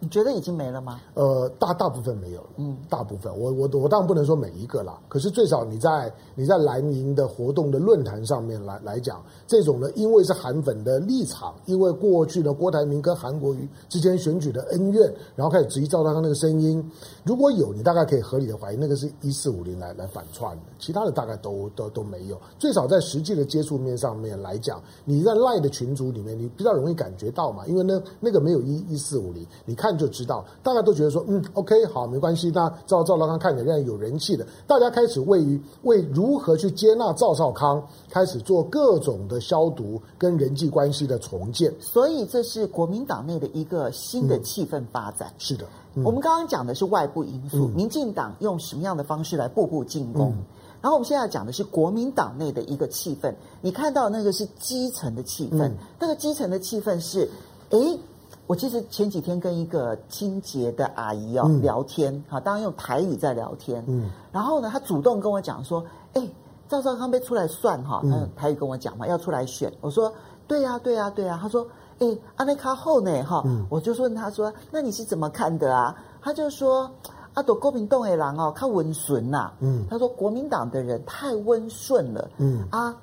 [0.00, 1.00] 你觉得已经没了吗？
[1.14, 3.32] 呃，大大部分没有了，嗯，大部分。
[3.38, 16.84] 我我我当然不能说每一个啦，可是最少你在你在蓝营的活动的论坛上面来来讲，这种呢，因为是韩粉的立场，因为过去呢郭台铭跟韩国瑜之间选举的恩怨，然后开始质疑赵少康那个声音，
[17.24, 22.38] 如果有，你大概可以合理的怀疑那个是一四五零来来反串的，其他的大概都都都没有。
[22.58, 29.83] 最少在实际的接触面上面来讲，你在赖的群组里面，你比较容易感觉到嘛，因为呢那个没有一一四五零，你看。
[29.92, 32.50] 就知道，大家都觉得说，嗯，OK，好，没关系。
[32.54, 41.74] 那赵赵少康看起来有人气的，大家开始为于为如何去接纳赵少康，开始做各种的消毒跟人际关系的重建。
[41.80, 45.28] 所以这是国民党内的一个新的气氛发展。
[45.28, 50.30] 嗯、是的，嗯、我们刚刚讲的是外部因素，嗯、民进党用什么样的方式来步步进攻？
[50.30, 50.44] 嗯、
[50.80, 53.34] 然后我们现在讲的是国民党内的一个气氛。
[53.60, 57.28] 你看到那个是基层的气氛，嗯、那个基层的气氛是，
[57.70, 57.98] 诶。
[58.46, 65.82] 我其实前几天跟一个清洁的阿姨哦、嗯、聊天，哈，当然用台语在聊天，嗯，然后呢，她主动跟我讲说，
[66.12, 66.28] 哎，
[66.68, 70.12] 赵少康被出来算哈，她用台语跟我讲嘛，要出来选，我说，
[70.46, 71.66] 对呀、啊，对呀、啊，对呀、啊，她说，
[72.00, 75.96] 哎，阿内卡后呢，哈，我就问她说，那你是怎么看的啊？
[76.20, 76.90] 她就说，
[77.32, 82.62] 阿朵国民党的人哦，他温顺呐，嗯，她说国民党的人太温顺了，嗯。
[82.70, 82.94] 啊，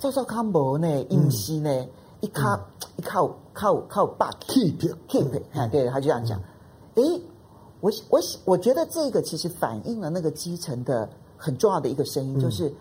[0.00, 1.70] 赵少康无呢，阴西呢。
[1.70, 1.88] 嗯
[2.24, 2.58] 一靠
[2.96, 6.40] 一靠靠靠 back，keep keep，哎，对，他就这样讲。
[6.94, 7.20] 诶，
[7.80, 11.06] 我我我觉得这个其实反映了那个基层的
[11.36, 12.72] 很重要的一个声音，就是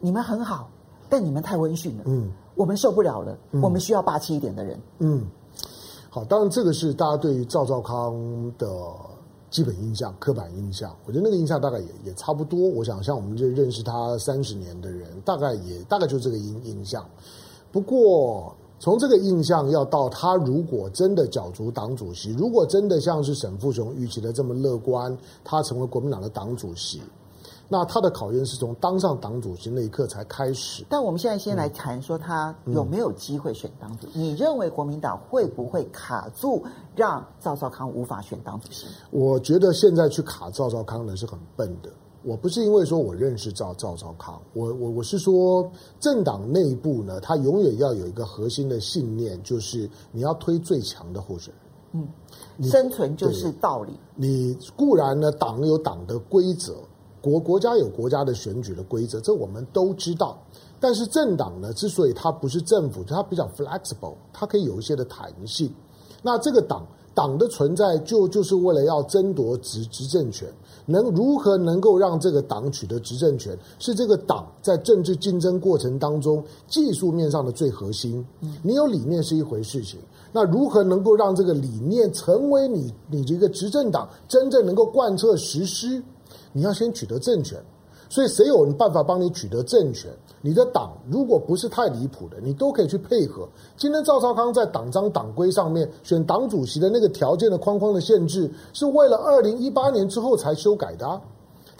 [0.00, 0.70] 你们很好，
[1.10, 5.26] 但你们太温驯了，嗯，我们受不了了，我们需要霸气一点的人，嗯。
[6.08, 8.14] 好，当然这个是大家对于赵少康
[8.56, 8.66] 的
[9.50, 10.96] 基本印象、刻板印象。
[11.04, 12.58] 我觉得那个印象大概也也差不多。
[12.58, 17.04] 我想像我们这认识他三十年的人，大概也大概就是这个印印象。
[17.70, 18.56] 不过。
[18.80, 27.02] 从这个印象要到他如果真的角逐党主席，如果真的像是沈富雄预期的这么乐观，他成为国民党的党主席，
[27.68, 30.84] 那他的考验是从当上党主席那一刻才开始。
[30.88, 34.18] 但我们现在先来谈说他有没有机会选党主席？
[34.18, 36.64] 嗯、你认为国民党会不会卡住，
[36.94, 38.86] 让赵少康无法选党主席？
[39.10, 41.90] 我觉得现在去卡赵少康呢是很笨的。
[42.22, 52.02] 我不是因为说我认识赵赵少康，我我我是说政党内部呢，他永远要有一个核心的信念，就是你要推最强的候选人。
[52.02, 52.08] 嗯，
[52.56, 53.92] 你生存就是道理。
[54.16, 56.74] 你固然呢，党有党的规则，
[57.22, 60.36] 国国家有国家的选举的规则，这我们都知道。
[60.80, 65.72] 但是政党呢，之所以它不是政府，它比较 flexible，它可以有一些的弹性。
[66.20, 70.48] 那这个党党的存在，就就是为了要争夺执执政权。
[70.90, 78.24] 能如何能够让这个党取得执政权，是这个党在政治竞争过程当中技术面上的最核心。
[78.62, 80.00] 你有理念是一回事情，
[80.32, 86.02] 那如何能够让这个理念成为你你这个执政党真正能够贯彻实施？
[86.54, 87.62] 你要先取得政权。
[88.10, 90.10] 所以谁有办法帮你取得政权？
[90.40, 93.48] 你的党如果不是太离谱的，你都可以去配合。
[93.76, 101.20] 今天赵少康在党章党规上面选党主席的那个条件的框框的限制，是为了二零一八年之后才修改的啊。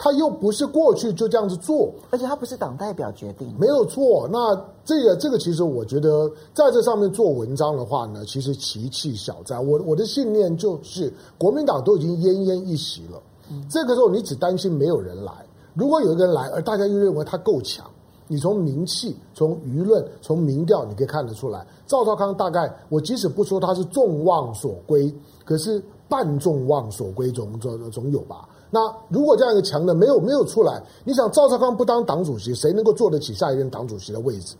[0.01, 4.29] 他又不是过去就这样子做，而且他不是党代表决定，没有错。
[4.31, 4.55] 那
[4.85, 9.59] 这个这个其实我觉得在这上面做文章的话呢，其实奇气小在。
[9.59, 13.21] 我我的信念就是，国民党都已经奄奄一息了，
[13.69, 15.33] 这个时候你只担心没有人来。
[15.73, 17.85] 如果有一个人来，而大家又认为他够强，
[18.31, 25.11] 你从名气、从舆论、从民调，你可以看得出来，赵少康大概我即使不说他是众望所归，
[25.43, 28.47] 可是半众望所归总总总有吧？
[28.69, 34.55] 那如果这样一个强的没有没有出来，你想赵少康不当党主席，谁能够坐得起下一任党主席的位置？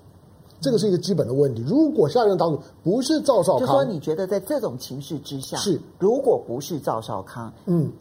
[0.59, 1.63] 这个是一个基本的问题。
[1.67, 7.91] 如果下一任党主不是赵少康，就说你觉得在这种情势之下，是如果不是赵少康，嗯。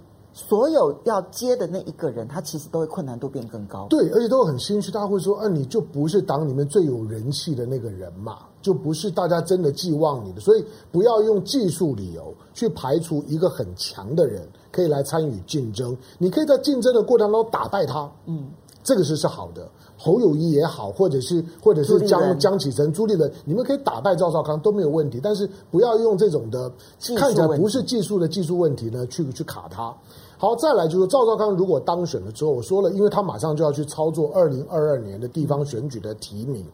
[0.47, 3.89] 所有要接的那一个人，他其实都会困难度变更高。
[3.91, 4.89] 对，而且都很心虚。
[4.93, 15.97] 大家会说：“啊，你就不是党里面最有人气的那个人嘛，就不是大家真的寄望你的。”所以不要用技术理由去排除一个很强的人可以来参与竞争。
[16.19, 18.47] 你可以在竞争的过程当中打败他，嗯，
[18.85, 19.69] 这个是是好的。
[20.01, 25.19] 侯友谊也好，或者是或者是江江启臣、朱立伦，你们可以打败赵少康都没有问题。
[25.21, 26.71] 但是不要用这种的
[27.17, 29.93] 看起来不是技术的技术问题呢，去去卡他。
[30.39, 36.65] 好，再来就是赵少康如果当选了之后，我说了，因为他马上就要去操作二零二二年的地方选举的提名，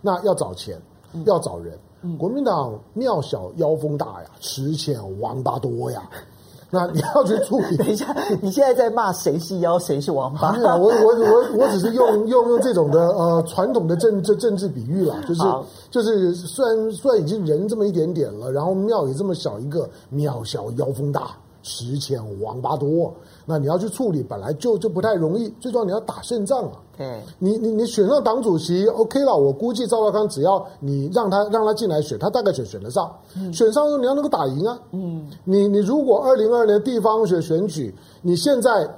[0.00, 0.80] 那要找钱，
[1.26, 1.76] 要找人。
[2.16, 6.08] 国民党庙小妖风大呀，池浅王八多呀。
[6.70, 7.76] 那你要去处理。
[7.78, 10.54] 等一下，你现在在骂谁是妖，谁是王八？
[10.76, 15.42] 我我我我只是用 用用这种的呃传统的政治政治比喻啦，就是
[15.90, 21.30] 就是虽然虽然已经人这么一点点了，然后庙也这么小一个，庙小妖风大。
[21.68, 23.12] 时迁王八多，
[23.44, 25.52] 那你要去处理，本来就就不太容易。
[25.60, 26.72] 最重要你要打胜仗啊！
[26.96, 29.36] 对，你你你选上党主席，OK 了。
[29.36, 33.14] 我估计赵少康只要你让他让他进来选，他大概选选得上。
[33.36, 34.80] 嗯、选上你要能够打赢啊！
[34.92, 38.88] 嗯，你你如果二零二二年地方选选举，你现在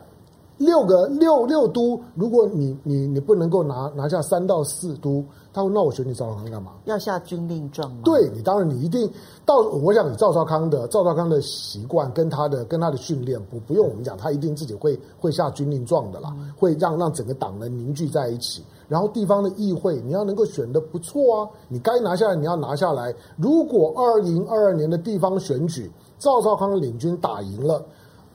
[0.60, 5.24] 六个六六都，如果你你你不能够拿拿下三到四都。
[5.52, 6.70] 他说：“那我选你赵少康干嘛？
[6.84, 8.02] 要下军令状吗？
[8.04, 9.10] 对你，当然你一定
[9.44, 9.58] 到。
[9.58, 18.62] 我想你赵少康的赵少康的习惯跟他的跟他的训练，不不用我们讲，他一定自己会会下军令状的啦，嗯、会让让整个党人凝聚在一起。
[18.86, 23.12] 然后地方的议会，你要能够选的不错啊，你该拿下来你要拿下来。
[23.36, 25.90] 如果二零二二年的地方选举，
[26.20, 27.84] 赵少康领军打赢了，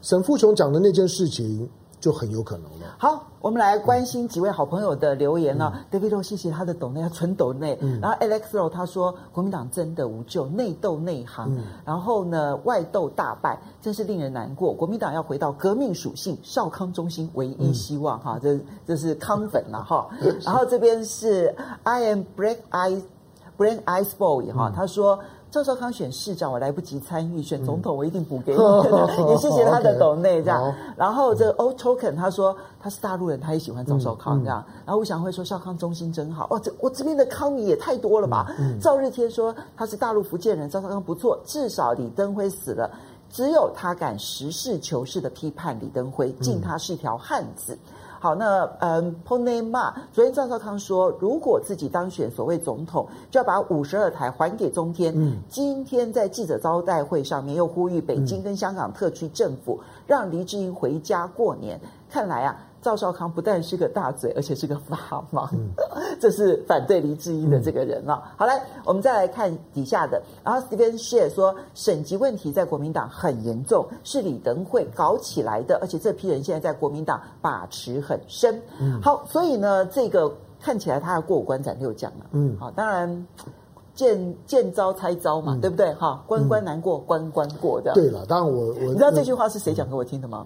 [0.01, 1.65] 沈富雄讲的那件事情。”
[2.05, 2.95] 就很有可能了。
[2.99, 7.75] 好，我们来关心几位好朋友的留言呢、David 谢谢他的抖内，要纯抖内。
[7.81, 11.51] 嗯、然后 Alex 他说，国民党真的无救，内斗内行。
[11.57, 14.71] 嗯、然后呢，外斗大败，真是令人难过。
[14.71, 18.19] 国民党要回到革命属性，少康中心唯一希望。
[18.19, 20.07] 哈、嗯，这这是康粉了哈。
[20.43, 23.01] 然后这边是 I am break Ice
[23.57, 25.19] Brain Ice Boy 哈，他说。
[25.55, 28.59] 赵少康选市长，我来不及参与；选总统，我一定补给你。
[28.59, 30.75] 嗯、 也谢谢他的抖内这样。
[30.97, 34.61] 然后这个 Old Token 他说他是大陆人，他也喜欢赵少康这样。
[34.85, 36.45] 然后吴祥辉说少康中心真好。
[36.49, 38.53] 哦，这我这边的康迷也太多了吧？
[38.59, 42.91] 嗯嗯、赵日天说他是大陆福建人，赵少康不错，至少李登辉死了，
[43.31, 47.73] 只有他敢实事求是的批判李登辉，敬他是一条汉子。
[47.75, 47.94] 嗯
[48.25, 55.13] 好，那嗯，Pony Ma，昨天赵少康说，如果自己当选所谓总统，就要把五十二台还给中天。
[55.15, 61.79] 嗯，今天在记者招待会上面又呼吁北京跟香港特区政府让黎智英回家过年。
[62.09, 62.57] 看来啊。
[62.85, 65.71] 赵少康不但是个大嘴，而且是个法盲，嗯、
[66.21, 68.21] 这是反对黎智英的这个人啊。
[68.23, 70.21] 嗯、好来，我们再来看底下的。
[70.43, 78.61] 然后 Steven Share 说，省级问题在国民党很严重，是李登辉搞起来的，而且这批人现在在国民党把持很深。
[78.79, 80.31] 嗯、好，所以呢，这个
[80.61, 82.27] 看起来他要过五关斩六将了。
[82.33, 83.25] 嗯，好，当然
[83.95, 85.91] 见见招拆招嘛，嗯、对不对？
[85.95, 87.93] 哈，关关难过，关关过的。
[87.95, 90.45] 对了，当然我我你知道这句话是谁讲给我听的吗？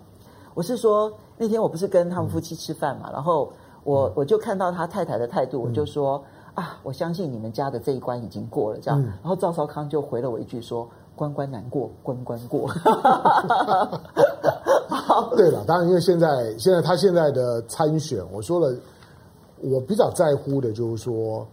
[0.59, 1.09] 我是说。
[1.41, 3.49] 那天我不是跟他们夫妻吃饭嘛，然后
[3.85, 6.21] 我我就看到他太太的态度，我就说
[6.53, 9.01] 啊，我相信你们家的这一关已经过了，这样。
[9.01, 10.85] 然后赵少康就回了我一句说：
[11.15, 12.67] 关关难过，关关过。
[14.89, 18.75] 好， 对了，当然因为现在现在他现在的参选，我说了，
[19.61, 21.47] 我比较在乎的就是说，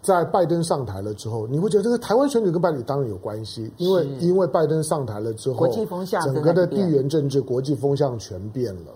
[0.00, 8.92] 在拜登上台了之后，你会觉得这个台湾选举跟拜登当然有关系，因为因为拜登上台了之后，国际风向整个的地缘政治、国际风向全变了。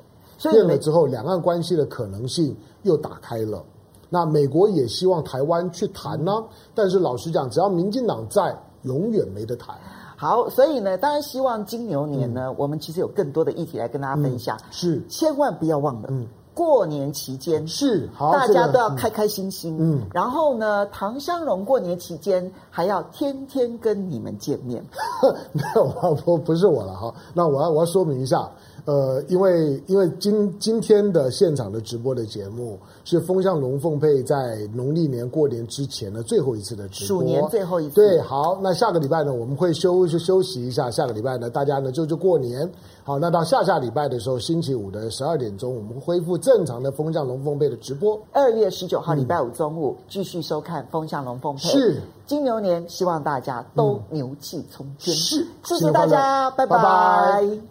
[0.50, 3.62] 变了之后，两岸关系的可能性又打开了。
[4.08, 6.44] 那美国也希望台湾去谈呢，
[6.74, 9.76] 但是老实讲，只要民进党在，永远没得谈。
[10.16, 14.56] 好，所以呢，当然希望金牛年呢，嗯、我们其实有更多的议题来跟大家分享。
[14.56, 19.76] 嗯、是，千万不要忘了，嗯，过年期间是好，大家都要开开心心。
[19.80, 24.84] 嗯，然后呢，唐湘龙过年期间还要天天跟你们见面。
[25.52, 25.90] 没有，
[26.26, 27.14] 我不是我了哈。
[27.32, 28.48] 那我要我要说明一下。
[28.84, 37.94] 呃，因为因为今今天的现场的直播的节目是风向龙凤配在农历年过年之前的最后一次的直播，鼠年最后一次。
[37.94, 40.90] 对，好，那下个礼拜呢，我们会休就休息一下。
[40.90, 42.68] 下个礼拜呢，大家呢就就过年。
[43.04, 48.20] 好，那到下下礼拜的时候，星期五的十二点钟，我们会恢复正常的风向龙凤配的直播。
[48.32, 51.60] 二月十九号礼拜五中午，嗯、继续收看风向龙凤配。
[51.60, 52.00] 是
[52.32, 55.14] 金牛年，希望大家都牛气冲天。
[55.14, 56.78] 是，谢谢大家，拜拜。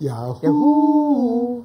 [0.02, 1.64] 呀呼。